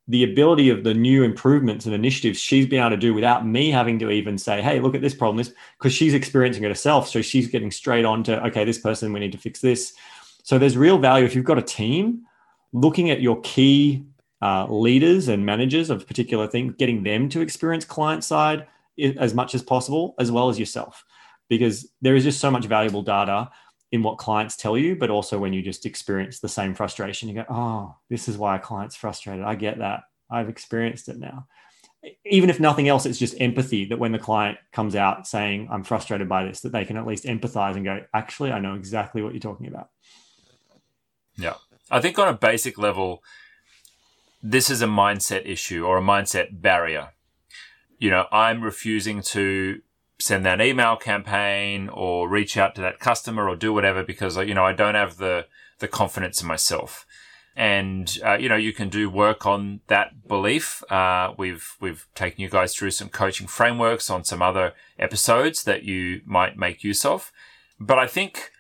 the 0.07 0.25
ability 0.25 0.69
of 0.69 0.85
the 0.85 0.93
new 0.93 1.23
improvements 1.23 1.87
and 1.87 1.95
initiatives 1.95 2.39
she's 2.39 2.67
been 2.67 2.81
able 2.81 2.91
to 2.91 2.97
do 2.97 3.15
without 3.15 3.47
me 3.47 3.71
having 3.71 3.99
to 3.99 4.11
even 4.11 4.37
say, 4.37 4.61
hey, 4.61 4.79
look 4.79 4.95
at 4.95 5.01
this 5.01 5.15
problem, 5.15 5.39
this 5.39 5.53
because 5.79 5.95
she's 5.95 6.13
experiencing 6.13 6.63
it 6.63 6.69
herself. 6.69 7.09
So 7.09 7.23
she's 7.23 7.47
getting 7.49 7.71
straight 7.71 8.05
on 8.05 8.23
to, 8.25 8.45
okay, 8.47 8.65
this 8.65 8.79
person, 8.79 9.13
we 9.13 9.21
need 9.21 9.33
to 9.33 9.39
fix 9.39 9.61
this. 9.61 9.95
So 10.43 10.59
there's 10.59 10.77
real 10.77 10.99
value 10.99 11.25
if 11.25 11.35
you've 11.35 11.45
got 11.47 11.59
a 11.59 11.63
team 11.63 12.27
looking 12.75 13.09
at 13.11 13.23
your 13.23 13.41
key 13.41 14.05
uh, 14.43 14.67
leaders 14.69 15.29
and 15.29 15.47
managers 15.47 15.89
of 15.89 16.07
particular 16.07 16.47
things, 16.47 16.75
getting 16.77 17.03
them 17.03 17.31
to 17.31 17.41
experience 17.41 17.87
client 17.87 18.23
side 18.23 18.67
as 19.19 19.33
much 19.33 19.55
as 19.55 19.63
possible, 19.63 20.15
as 20.19 20.31
well 20.31 20.51
as 20.51 20.59
yourself, 20.59 21.03
because 21.49 21.89
there 22.03 22.15
is 22.15 22.25
just 22.25 22.41
so 22.41 22.51
much 22.51 22.67
valuable 22.67 23.03
data 23.03 23.49
in 23.95 24.03
what 24.03 24.19
clients 24.19 24.57
tell 24.57 24.77
you, 24.77 24.97
but 24.97 25.09
also 25.09 25.39
when 25.39 25.53
you 25.53 25.63
just 25.63 25.87
experience 25.87 26.41
the 26.41 26.49
same 26.49 26.75
frustration, 26.75 27.29
you 27.29 27.37
go, 27.37 27.45
oh, 27.49 27.95
this 28.11 28.29
is 28.29 28.37
why 28.37 28.57
a 28.57 28.59
client's 28.59 28.97
frustrated. 28.97 29.45
I 29.45 29.55
get 29.55 29.79
that. 29.79 30.01
I've 30.29 30.49
experienced 30.49 31.09
it 31.09 31.17
now. 31.17 31.47
Even 32.27 32.51
if 32.51 32.59
nothing 32.59 32.89
else, 32.89 33.07
it's 33.07 33.21
just 33.21 33.41
empathy 33.41 33.85
that 33.85 34.01
when 34.01 34.11
the 34.11 34.19
client 34.19 34.59
comes 34.73 34.97
out 34.97 35.29
saying, 35.29 35.69
I'm 35.71 35.85
frustrated 35.85 36.29
by 36.29 36.45
this, 36.45 36.63
that 36.63 36.73
they 36.73 36.85
can 36.85 36.97
at 36.97 37.07
least 37.07 37.25
empathize 37.25 37.77
and 37.77 37.85
go, 37.85 38.01
actually, 38.13 38.51
I 38.51 38.59
know 38.59 38.75
exactly 38.75 39.23
what 39.23 39.33
you're 39.33 39.39
talking 39.39 39.69
about. 39.69 39.91
Yeah. 41.37 41.55
I 41.89 42.01
think 42.01 42.19
on 42.19 42.27
a 42.27 42.37
basic 42.37 42.77
level, 42.77 43.23
this 44.43 44.71
is 44.71 44.83
a 44.83 44.87
mindset 44.87 45.47
issue 45.47 45.87
or 45.87 45.99
a 45.99 46.03
mindset 46.03 46.61
barrier. 46.61 47.11
You 48.01 48.11
know, 48.11 48.27
I'm 48.33 48.61
refusing 48.61 49.23
to 49.23 49.83
send 50.25 50.47
that 50.47 50.61
email 50.61 50.97
campaign 50.97 51.91
or 51.91 52.29
reach 52.31 52.57
out 52.57 52.75
to 52.75 52.81
that 52.81 52.99
customer 52.99 53.47
or 53.47 53.57
do 53.57 53.75
whatever 53.75 54.03
because 54.03 54.39
you 54.39 54.55
know 54.55 54.65
I 54.65 54.73
don't 54.73 54.95
have 54.95 55.19
the 55.19 55.47
the 55.81 55.89
confidence 55.89 56.41
in 56.41 56.49
myself. 56.49 57.07
And 57.55 58.19
uh, 58.25 58.39
you 58.39 58.49
know 58.49 58.57
you 58.57 58.73
can 58.73 58.89
do 58.89 59.11
work 59.11 59.45
on 59.45 59.81
that 59.89 60.27
belief. 60.27 60.83
Uh, 60.91 61.35
we've 61.37 61.77
we've 61.79 62.07
taken 62.15 62.41
you 62.41 62.49
guys 62.49 62.75
through 62.75 62.93
some 62.93 63.11
coaching 63.11 63.47
frameworks 63.47 64.09
on 64.09 64.25
some 64.25 64.41
other 64.41 64.73
episodes 64.99 65.65
that 65.65 65.83
you 65.85 66.23
might 66.25 66.57
make 66.57 66.83
use 66.83 67.05
of. 67.05 67.31
But 67.79 67.99
I 67.99 68.07
think 68.07 68.51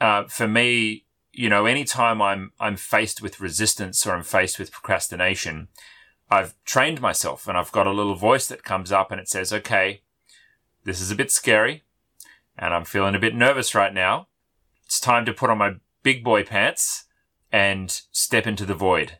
uh, 0.00 0.24
for 0.24 0.48
me, 0.48 1.04
you 1.32 1.50
know, 1.50 1.66
anytime 1.66 2.22
I'm 2.22 2.52
I'm 2.58 2.76
faced 2.76 3.20
with 3.20 3.40
resistance 3.40 4.06
or 4.06 4.14
I'm 4.14 4.24
faced 4.24 4.58
with 4.58 4.72
procrastination, 4.72 5.68
I've 6.30 6.54
trained 6.64 7.02
myself 7.02 7.46
and 7.46 7.58
I've 7.58 7.72
got 7.72 7.86
a 7.86 7.92
little 7.92 8.14
voice 8.14 8.48
that 8.48 8.64
comes 8.64 8.90
up 8.90 9.12
and 9.12 9.20
it 9.20 9.28
says, 9.28 9.52
"Okay, 9.52 10.00
this 10.84 11.00
is 11.00 11.10
a 11.10 11.16
bit 11.16 11.30
scary 11.30 11.82
and 12.56 12.72
I'm 12.72 12.84
feeling 12.84 13.14
a 13.14 13.20
bit 13.20 13.34
nervous 13.34 13.74
right 13.74 13.92
now. 13.92 14.28
It's 14.84 15.00
time 15.00 15.24
to 15.24 15.32
put 15.32 15.50
on 15.50 15.58
my 15.58 15.76
big 16.02 16.22
boy 16.22 16.44
pants 16.44 17.04
and 17.50 17.90
step 18.12 18.46
into 18.46 18.64
the 18.64 18.74
void." 18.74 19.18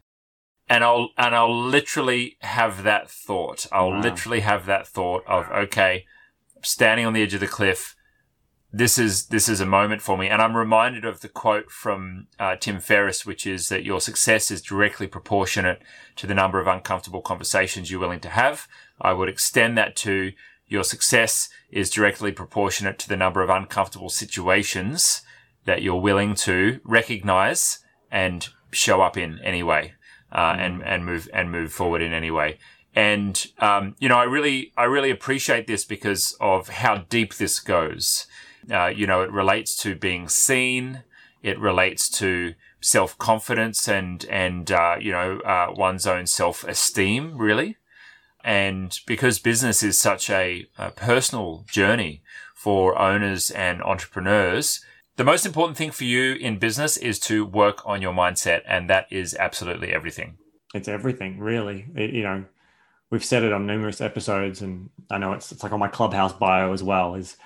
And 0.68 0.84
I'll 0.84 1.10
and 1.18 1.34
I'll 1.34 1.54
literally 1.54 2.36
have 2.40 2.84
that 2.84 3.10
thought. 3.10 3.66
I'll 3.72 3.90
wow. 3.90 4.00
literally 4.00 4.40
have 4.40 4.66
that 4.66 4.86
thought 4.86 5.24
of, 5.26 5.50
"Okay, 5.50 6.06
standing 6.62 7.06
on 7.06 7.12
the 7.12 7.22
edge 7.22 7.34
of 7.34 7.40
the 7.40 7.46
cliff 7.46 7.96
this 8.76 8.98
is 8.98 9.26
this 9.26 9.48
is 9.48 9.60
a 9.60 9.66
moment 9.66 10.02
for 10.02 10.18
me, 10.18 10.28
and 10.28 10.42
I'm 10.42 10.56
reminded 10.56 11.04
of 11.04 11.20
the 11.20 11.28
quote 11.28 11.70
from 11.70 12.26
uh, 12.40 12.56
Tim 12.56 12.80
Ferriss, 12.80 13.24
which 13.24 13.46
is 13.46 13.68
that 13.68 13.84
your 13.84 14.00
success 14.00 14.50
is 14.50 14.60
directly 14.60 15.06
proportionate 15.06 15.80
to 16.16 16.26
the 16.26 16.34
number 16.34 16.58
of 16.58 16.66
uncomfortable 16.66 17.22
conversations 17.22 17.88
you're 17.88 18.00
willing 18.00 18.18
to 18.20 18.30
have. 18.30 18.66
I 19.00 19.12
would 19.12 19.28
extend 19.28 19.78
that 19.78 19.94
to 19.96 20.32
your 20.66 20.84
success 20.84 21.48
is 21.70 21.90
directly 21.90 22.32
proportionate 22.32 22.98
to 23.00 23.08
the 23.08 23.16
number 23.16 23.42
of 23.42 23.50
uncomfortable 23.50 24.08
situations 24.08 25.22
that 25.64 25.82
you're 25.82 26.00
willing 26.00 26.34
to 26.34 26.80
recognize 26.84 27.80
and 28.10 28.48
show 28.70 29.00
up 29.00 29.16
in 29.16 29.38
anyway, 29.40 29.94
uh, 30.32 30.54
mm. 30.54 30.58
and 30.58 30.82
and 30.82 31.04
move 31.04 31.28
and 31.32 31.50
move 31.50 31.72
forward 31.72 32.02
in 32.02 32.12
any 32.12 32.30
way. 32.30 32.58
And 32.94 33.46
um, 33.58 33.96
you 33.98 34.08
know, 34.08 34.16
I 34.16 34.24
really 34.24 34.72
I 34.76 34.84
really 34.84 35.10
appreciate 35.10 35.66
this 35.66 35.84
because 35.84 36.36
of 36.40 36.68
how 36.68 36.98
deep 37.08 37.34
this 37.34 37.60
goes. 37.60 38.26
Uh, 38.70 38.86
you 38.86 39.06
know, 39.06 39.22
it 39.22 39.30
relates 39.30 39.76
to 39.82 39.94
being 39.94 40.28
seen. 40.28 41.02
It 41.42 41.58
relates 41.58 42.08
to 42.18 42.54
self 42.80 43.18
confidence 43.18 43.88
and 43.88 44.24
and 44.30 44.70
uh, 44.70 44.96
you 45.00 45.12
know 45.12 45.40
uh, 45.40 45.72
one's 45.74 46.06
own 46.06 46.26
self 46.26 46.64
esteem, 46.64 47.36
really. 47.36 47.76
And 48.44 48.98
because 49.06 49.38
business 49.38 49.82
is 49.82 49.98
such 49.98 50.28
a, 50.28 50.66
a 50.78 50.90
personal 50.90 51.64
journey 51.66 52.22
for 52.54 52.98
owners 52.98 53.50
and 53.50 53.82
entrepreneurs, 53.82 54.84
the 55.16 55.24
most 55.24 55.46
important 55.46 55.78
thing 55.78 55.92
for 55.92 56.04
you 56.04 56.34
in 56.34 56.58
business 56.58 56.96
is 56.96 57.18
to 57.20 57.46
work 57.46 57.80
on 57.86 58.02
your 58.02 58.12
mindset, 58.12 58.62
and 58.66 58.90
that 58.90 59.06
is 59.10 59.34
absolutely 59.38 59.92
everything. 59.92 60.38
It's 60.74 60.88
everything, 60.88 61.38
really. 61.38 61.86
It, 61.94 62.10
you 62.10 62.22
know, 62.24 62.44
we've 63.10 63.24
said 63.24 63.44
it 63.44 63.52
on 63.52 63.66
numerous 63.66 64.00
episodes, 64.00 64.60
and 64.60 64.90
I 65.10 65.18
know 65.18 65.32
it's 65.32 65.52
it's 65.52 65.62
like 65.62 65.72
on 65.72 65.78
my 65.78 65.88
clubhouse 65.88 66.32
bio 66.32 66.72
as 66.72 66.82
well. 66.82 67.14
Is 67.14 67.36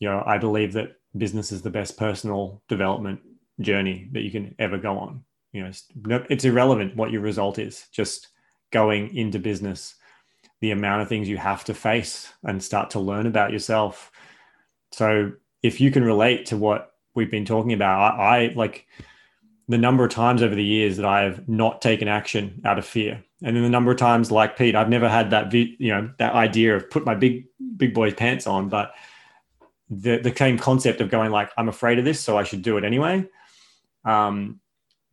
you 0.00 0.08
know, 0.08 0.22
I 0.26 0.38
believe 0.38 0.72
that 0.74 0.96
business 1.16 1.52
is 1.52 1.62
the 1.62 1.70
best 1.70 1.96
personal 1.96 2.60
development 2.68 3.20
journey 3.60 4.08
that 4.12 4.22
you 4.22 4.30
can 4.30 4.54
ever 4.58 4.76
go 4.76 4.98
on. 4.98 5.24
You 5.52 5.62
know, 5.62 5.68
it's, 5.68 5.84
it's 6.28 6.44
irrelevant 6.44 6.96
what 6.96 7.10
your 7.10 7.22
result 7.22 7.58
is. 7.58 7.86
Just 7.92 8.28
going 8.72 9.16
into 9.16 9.38
business, 9.38 9.94
the 10.66 10.72
amount 10.72 11.00
of 11.00 11.08
things 11.08 11.28
you 11.28 11.36
have 11.36 11.62
to 11.62 11.72
face 11.72 12.32
and 12.42 12.60
start 12.60 12.90
to 12.90 12.98
learn 12.98 13.24
about 13.24 13.52
yourself. 13.52 14.10
So, 14.90 15.30
if 15.62 15.80
you 15.80 15.92
can 15.92 16.02
relate 16.02 16.46
to 16.46 16.56
what 16.56 16.94
we've 17.14 17.30
been 17.30 17.44
talking 17.44 17.72
about, 17.72 18.18
I, 18.18 18.46
I 18.48 18.52
like 18.56 18.84
the 19.68 19.78
number 19.78 20.04
of 20.04 20.10
times 20.10 20.42
over 20.42 20.56
the 20.56 20.64
years 20.64 20.96
that 20.96 21.06
I 21.06 21.22
have 21.22 21.48
not 21.48 21.80
taken 21.80 22.08
action 22.08 22.60
out 22.64 22.80
of 22.80 22.84
fear, 22.84 23.22
and 23.44 23.54
then 23.54 23.62
the 23.62 23.70
number 23.70 23.92
of 23.92 23.96
times, 23.96 24.32
like 24.32 24.58
Pete, 24.58 24.74
I've 24.74 24.88
never 24.88 25.08
had 25.08 25.30
that, 25.30 25.52
you 25.52 25.76
know, 25.78 26.10
that 26.18 26.34
idea 26.34 26.74
of 26.74 26.90
put 26.90 27.04
my 27.04 27.14
big 27.14 27.44
big 27.76 27.94
boy 27.94 28.10
pants 28.10 28.48
on, 28.48 28.68
but 28.68 28.92
the 29.88 30.18
the 30.18 30.34
same 30.34 30.58
concept 30.58 31.00
of 31.00 31.10
going 31.10 31.30
like 31.30 31.50
I'm 31.56 31.68
afraid 31.68 32.00
of 32.00 32.04
this, 32.04 32.18
so 32.18 32.36
I 32.36 32.42
should 32.42 32.62
do 32.62 32.76
it 32.76 32.82
anyway. 32.82 33.24
Um, 34.04 34.58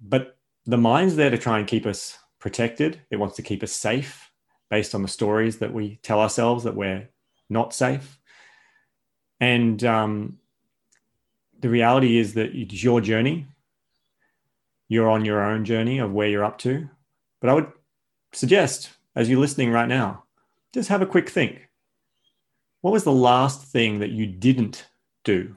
but 0.01 0.35
the 0.65 0.77
mind's 0.79 1.15
there 1.15 1.29
to 1.29 1.37
try 1.37 1.59
and 1.59 1.67
keep 1.67 1.85
us 1.85 2.17
protected. 2.39 3.01
It 3.11 3.17
wants 3.17 3.35
to 3.35 3.43
keep 3.43 3.61
us 3.61 3.71
safe. 3.71 4.22
Based 4.73 4.95
on 4.95 5.03
the 5.03 5.07
stories 5.07 5.59
that 5.59 5.71
we 5.71 5.99
tell 6.01 6.19
ourselves 6.19 6.63
that 6.63 6.75
we're 6.75 7.07
not 7.47 7.75
safe. 7.75 8.17
And 9.39 9.83
um, 9.83 10.39
the 11.59 11.69
reality 11.69 12.17
is 12.17 12.33
that 12.33 12.55
it's 12.55 12.83
your 12.83 12.99
journey. 12.99 13.45
You're 14.87 15.11
on 15.11 15.25
your 15.25 15.43
own 15.43 15.63
journey 15.63 15.99
of 15.99 16.11
where 16.11 16.27
you're 16.27 16.43
up 16.43 16.57
to. 16.65 16.89
But 17.39 17.51
I 17.51 17.53
would 17.53 17.71
suggest, 18.31 18.89
as 19.15 19.29
you're 19.29 19.39
listening 19.39 19.69
right 19.69 19.87
now, 19.87 20.23
just 20.73 20.89
have 20.89 21.03
a 21.03 21.13
quick 21.13 21.29
think. 21.29 21.69
What 22.81 22.93
was 22.93 23.03
the 23.03 23.11
last 23.11 23.61
thing 23.61 23.99
that 23.99 24.09
you 24.09 24.25
didn't 24.25 24.87
do? 25.23 25.55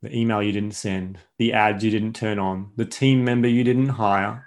The 0.00 0.16
email 0.16 0.42
you 0.42 0.52
didn't 0.52 0.76
send, 0.76 1.18
the 1.36 1.52
ads 1.52 1.84
you 1.84 1.90
didn't 1.90 2.16
turn 2.16 2.38
on, 2.38 2.70
the 2.76 2.86
team 2.86 3.22
member 3.22 3.48
you 3.48 3.64
didn't 3.64 3.90
hire, 3.90 4.46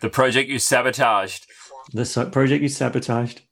the 0.00 0.10
project 0.10 0.48
you 0.48 0.58
sabotaged. 0.58 1.46
The 1.92 2.28
project 2.32 2.62
you 2.62 2.68
sabotaged. 2.68 3.42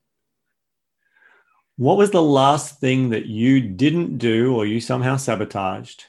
What 1.77 1.97
was 1.97 2.11
the 2.11 2.23
last 2.23 2.81
thing 2.81 3.11
that 3.11 3.27
you 3.27 3.61
didn't 3.61 4.19
do 4.19 4.55
or 4.55 4.67
you 4.67 4.81
somehow 4.81 5.17
sabotaged? 5.17 6.05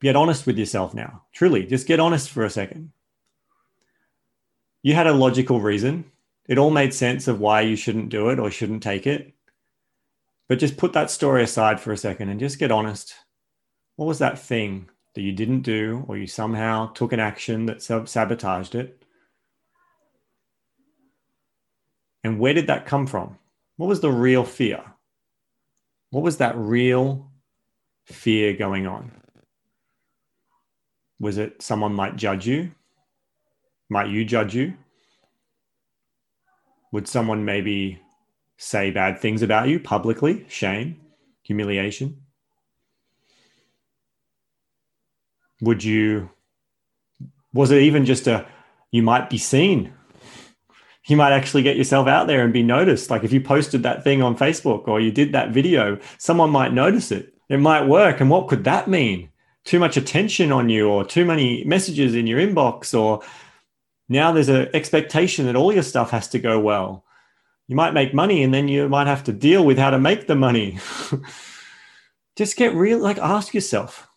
Get 0.00 0.16
honest 0.16 0.46
with 0.46 0.58
yourself 0.58 0.94
now. 0.94 1.24
Truly, 1.32 1.64
just 1.64 1.86
get 1.86 2.00
honest 2.00 2.30
for 2.30 2.44
a 2.44 2.50
second. 2.50 2.92
You 4.82 4.94
had 4.94 5.06
a 5.06 5.12
logical 5.12 5.60
reason. 5.60 6.10
It 6.48 6.58
all 6.58 6.70
made 6.70 6.92
sense 6.92 7.28
of 7.28 7.40
why 7.40 7.60
you 7.60 7.76
shouldn't 7.76 8.08
do 8.08 8.30
it 8.30 8.38
or 8.38 8.50
shouldn't 8.50 8.82
take 8.82 9.06
it. 9.06 9.32
But 10.48 10.58
just 10.58 10.76
put 10.76 10.92
that 10.94 11.10
story 11.10 11.42
aside 11.44 11.80
for 11.80 11.92
a 11.92 11.96
second 11.96 12.28
and 12.28 12.40
just 12.40 12.58
get 12.58 12.72
honest. 12.72 13.14
What 13.96 14.06
was 14.06 14.18
that 14.18 14.38
thing 14.38 14.88
that 15.14 15.22
you 15.22 15.32
didn't 15.32 15.60
do 15.60 16.04
or 16.08 16.16
you 16.16 16.26
somehow 16.26 16.92
took 16.92 17.12
an 17.12 17.20
action 17.20 17.66
that 17.66 17.82
sabotaged 17.82 18.74
it? 18.74 19.01
And 22.24 22.38
where 22.38 22.54
did 22.54 22.68
that 22.68 22.86
come 22.86 23.06
from? 23.06 23.38
What 23.76 23.88
was 23.88 24.00
the 24.00 24.12
real 24.12 24.44
fear? 24.44 24.82
What 26.10 26.22
was 26.22 26.36
that 26.36 26.56
real 26.56 27.30
fear 28.04 28.52
going 28.52 28.86
on? 28.86 29.10
Was 31.18 31.38
it 31.38 31.62
someone 31.62 31.94
might 31.94 32.16
judge 32.16 32.46
you? 32.46 32.72
Might 33.88 34.08
you 34.08 34.24
judge 34.24 34.54
you? 34.54 34.74
Would 36.92 37.08
someone 37.08 37.44
maybe 37.44 38.00
say 38.56 38.90
bad 38.90 39.18
things 39.18 39.42
about 39.42 39.68
you 39.68 39.80
publicly? 39.80 40.44
Shame, 40.48 41.00
humiliation? 41.42 42.22
Would 45.60 45.82
you, 45.82 46.30
was 47.52 47.70
it 47.70 47.82
even 47.82 48.04
just 48.04 48.26
a, 48.26 48.46
you 48.90 49.02
might 49.02 49.30
be 49.30 49.38
seen 49.38 49.92
you 51.06 51.16
might 51.16 51.32
actually 51.32 51.62
get 51.62 51.76
yourself 51.76 52.06
out 52.06 52.26
there 52.26 52.44
and 52.44 52.52
be 52.52 52.62
noticed. 52.62 53.10
Like 53.10 53.24
if 53.24 53.32
you 53.32 53.40
posted 53.40 53.82
that 53.82 54.04
thing 54.04 54.22
on 54.22 54.36
Facebook 54.36 54.86
or 54.86 55.00
you 55.00 55.10
did 55.10 55.32
that 55.32 55.50
video, 55.50 55.98
someone 56.18 56.50
might 56.50 56.72
notice 56.72 57.10
it. 57.10 57.34
It 57.48 57.58
might 57.58 57.86
work. 57.88 58.20
And 58.20 58.30
what 58.30 58.48
could 58.48 58.64
that 58.64 58.88
mean? 58.88 59.28
Too 59.64 59.78
much 59.78 59.96
attention 59.96 60.52
on 60.52 60.68
you 60.68 60.88
or 60.88 61.04
too 61.04 61.24
many 61.24 61.64
messages 61.64 62.14
in 62.14 62.26
your 62.26 62.40
inbox 62.40 62.98
or 62.98 63.22
now 64.08 64.32
there's 64.32 64.48
an 64.48 64.68
expectation 64.74 65.46
that 65.46 65.56
all 65.56 65.72
your 65.72 65.82
stuff 65.82 66.10
has 66.10 66.28
to 66.28 66.38
go 66.38 66.60
well. 66.60 67.04
You 67.66 67.76
might 67.76 67.94
make 67.94 68.14
money 68.14 68.42
and 68.42 68.52
then 68.52 68.68
you 68.68 68.88
might 68.88 69.06
have 69.06 69.24
to 69.24 69.32
deal 69.32 69.64
with 69.64 69.78
how 69.78 69.90
to 69.90 69.98
make 69.98 70.26
the 70.26 70.34
money. 70.34 70.78
just 72.36 72.56
get 72.56 72.74
real, 72.74 72.98
like 72.98 73.18
ask 73.18 73.54
yourself. 73.54 74.08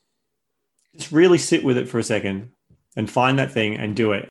Just 0.95 1.11
really 1.11 1.37
sit 1.37 1.63
with 1.63 1.77
it 1.77 1.89
for 1.89 1.99
a 1.99 2.03
second 2.03 2.51
and 2.95 3.09
find 3.09 3.39
that 3.39 3.51
thing 3.51 3.75
and 3.75 3.95
do 3.95 4.11
it 4.11 4.29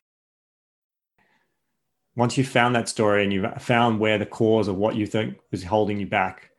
once 2.15 2.37
you've 2.37 2.47
found 2.47 2.75
that 2.75 2.89
story 2.89 3.23
and 3.23 3.33
you've 3.33 3.61
found 3.61 3.99
where 3.99 4.17
the 4.17 4.25
cause 4.25 4.67
of 4.67 4.77
what 4.77 4.95
you 4.95 5.05
think 5.05 5.37
is 5.51 5.63
holding 5.63 5.99
you 5.99 6.05
back, 6.05 6.51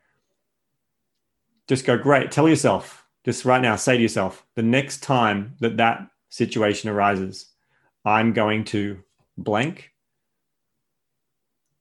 just 1.66 1.84
go, 1.84 1.96
great. 1.96 2.30
Tell 2.30 2.48
yourself, 2.48 3.06
just 3.24 3.44
right 3.44 3.60
now, 3.60 3.76
say 3.76 3.96
to 3.96 4.02
yourself, 4.02 4.44
the 4.54 4.62
next 4.62 5.02
time 5.02 5.54
that 5.60 5.78
that 5.78 6.06
situation 6.28 6.90
arises, 6.90 7.46
I'm 8.04 8.32
going 8.32 8.64
to 8.66 9.02
blank. 9.36 9.92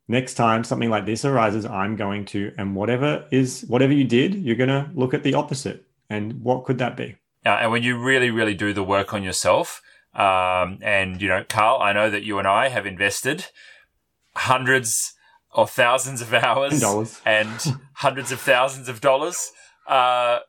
Next 0.08 0.36
time 0.36 0.64
something 0.64 0.90
like 0.90 1.06
this 1.06 1.26
arises, 1.26 1.66
I'm 1.66 1.96
going 1.96 2.26
to, 2.26 2.54
and 2.58 2.76
whatever 2.76 3.26
is, 3.32 3.66
whatever 3.68 3.94
you 3.94 4.04
did, 4.04 4.36
you're 4.36 4.56
going 4.56 4.70
to 4.70 4.90
look 4.94 5.14
at 5.14 5.24
the 5.24 5.34
opposite. 5.34 5.86
And 6.10 6.42
what 6.44 6.66
could 6.66 6.78
that 6.78 6.96
be? 6.96 7.16
Uh, 7.46 7.50
and 7.50 7.72
when 7.72 7.84
you 7.84 7.98
really, 7.98 8.32
really 8.32 8.54
do 8.54 8.74
the 8.74 8.84
work 8.84 9.14
on 9.14 9.24
yourself, 9.24 9.82
um, 10.16 10.80
and, 10.82 11.22
you 11.22 11.28
know, 11.28 11.44
Carl, 11.48 11.82
I 11.82 11.94
know 11.94 12.10
that 12.10 12.24
you 12.24 12.40
and 12.40 12.48
I 12.48 12.70
have 12.70 12.86
invested 12.86 13.46
hundreds 14.36 15.14
or 15.54 15.68
thousands 15.68 16.22
of 16.22 16.34
hours 16.34 16.82
dollars. 16.82 17.22
and 17.26 17.50
hundreds 17.96 18.32
of 18.32 18.40
thousands 18.40 18.90
of 18.90 19.02
dollars 19.02 19.52
uh, 19.88 20.40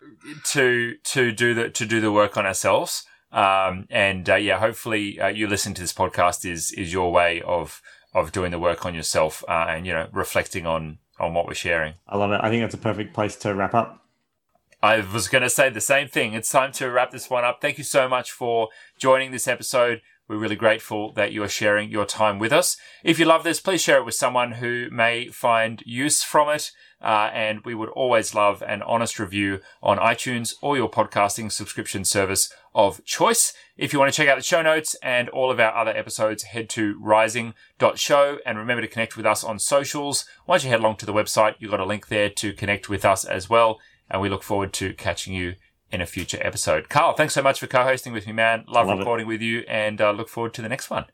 to 0.44 0.94
to 1.04 1.32
do 1.32 1.54
the 1.54 1.70
to 1.70 1.86
do 1.86 2.00
the 2.00 2.12
work 2.12 2.36
on 2.36 2.46
ourselves. 2.46 3.04
Um, 3.32 3.86
and 3.90 4.28
uh, 4.28 4.36
yeah, 4.36 4.58
hopefully 4.58 5.20
uh, 5.20 5.28
you 5.28 5.46
listen 5.46 5.74
to 5.74 5.80
this 5.80 5.92
podcast 5.92 6.48
is 6.50 6.72
is 6.72 6.92
your 6.92 7.12
way 7.12 7.42
of 7.42 7.82
of 8.14 8.32
doing 8.32 8.50
the 8.50 8.58
work 8.58 8.86
on 8.86 8.94
yourself 8.94 9.44
uh, 9.48 9.66
and 9.68 9.86
you 9.86 9.92
know 9.92 10.08
reflecting 10.12 10.66
on 10.66 10.98
on 11.18 11.34
what 11.34 11.46
we're 11.46 11.54
sharing. 11.54 11.94
I 12.08 12.16
love 12.16 12.32
it. 12.32 12.40
I 12.42 12.48
think 12.48 12.62
that's 12.62 12.74
a 12.74 12.78
perfect 12.78 13.14
place 13.14 13.36
to 13.36 13.54
wrap 13.54 13.74
up. 13.74 14.05
I 14.82 15.00
was 15.00 15.28
going 15.28 15.42
to 15.42 15.50
say 15.50 15.70
the 15.70 15.80
same 15.80 16.08
thing. 16.08 16.34
It's 16.34 16.50
time 16.50 16.70
to 16.72 16.90
wrap 16.90 17.10
this 17.10 17.30
one 17.30 17.44
up. 17.44 17.60
Thank 17.60 17.78
you 17.78 17.84
so 17.84 18.08
much 18.08 18.30
for 18.30 18.68
joining 18.98 19.30
this 19.30 19.48
episode. 19.48 20.02
We're 20.28 20.36
really 20.36 20.56
grateful 20.56 21.12
that 21.12 21.32
you 21.32 21.42
are 21.44 21.48
sharing 21.48 21.90
your 21.90 22.04
time 22.04 22.38
with 22.38 22.52
us. 22.52 22.76
If 23.04 23.18
you 23.18 23.24
love 23.24 23.44
this, 23.44 23.60
please 23.60 23.80
share 23.80 23.98
it 23.98 24.04
with 24.04 24.16
someone 24.16 24.52
who 24.52 24.88
may 24.90 25.28
find 25.28 25.82
use 25.86 26.22
from 26.22 26.50
it. 26.50 26.72
Uh, 27.00 27.30
and 27.32 27.60
we 27.64 27.74
would 27.74 27.90
always 27.90 28.34
love 28.34 28.62
an 28.66 28.82
honest 28.82 29.18
review 29.18 29.60
on 29.82 29.98
iTunes 29.98 30.54
or 30.60 30.76
your 30.76 30.90
podcasting 30.90 31.52
subscription 31.52 32.04
service 32.04 32.52
of 32.74 33.04
choice. 33.04 33.52
If 33.76 33.92
you 33.92 33.98
want 33.98 34.12
to 34.12 34.16
check 34.16 34.28
out 34.28 34.36
the 34.36 34.42
show 34.42 34.62
notes 34.62 34.96
and 35.02 35.28
all 35.28 35.50
of 35.50 35.60
our 35.60 35.74
other 35.74 35.96
episodes, 35.96 36.42
head 36.42 36.68
to 36.70 36.98
rising.show 37.00 38.38
and 38.44 38.58
remember 38.58 38.82
to 38.82 38.88
connect 38.88 39.16
with 39.16 39.26
us 39.26 39.44
on 39.44 39.58
socials. 39.58 40.26
Once 40.46 40.64
you 40.64 40.70
head 40.70 40.80
along 40.80 40.96
to 40.96 41.06
the 41.06 41.14
website, 41.14 41.54
you've 41.60 41.70
got 41.70 41.80
a 41.80 41.86
link 41.86 42.08
there 42.08 42.30
to 42.30 42.52
connect 42.52 42.88
with 42.88 43.04
us 43.04 43.24
as 43.24 43.48
well 43.48 43.78
and 44.10 44.20
we 44.20 44.28
look 44.28 44.42
forward 44.42 44.72
to 44.74 44.92
catching 44.94 45.34
you 45.34 45.54
in 45.90 46.00
a 46.00 46.06
future 46.06 46.38
episode. 46.40 46.88
Carl, 46.88 47.14
thanks 47.14 47.34
so 47.34 47.42
much 47.42 47.60
for 47.60 47.66
co-hosting 47.66 48.12
with 48.12 48.26
me, 48.26 48.32
man. 48.32 48.64
Love, 48.68 48.88
Love 48.88 48.98
recording 48.98 49.26
it. 49.26 49.28
with 49.28 49.40
you 49.40 49.60
and 49.68 50.00
uh, 50.00 50.10
look 50.10 50.28
forward 50.28 50.52
to 50.54 50.62
the 50.62 50.68
next 50.68 50.90
one. 50.90 51.06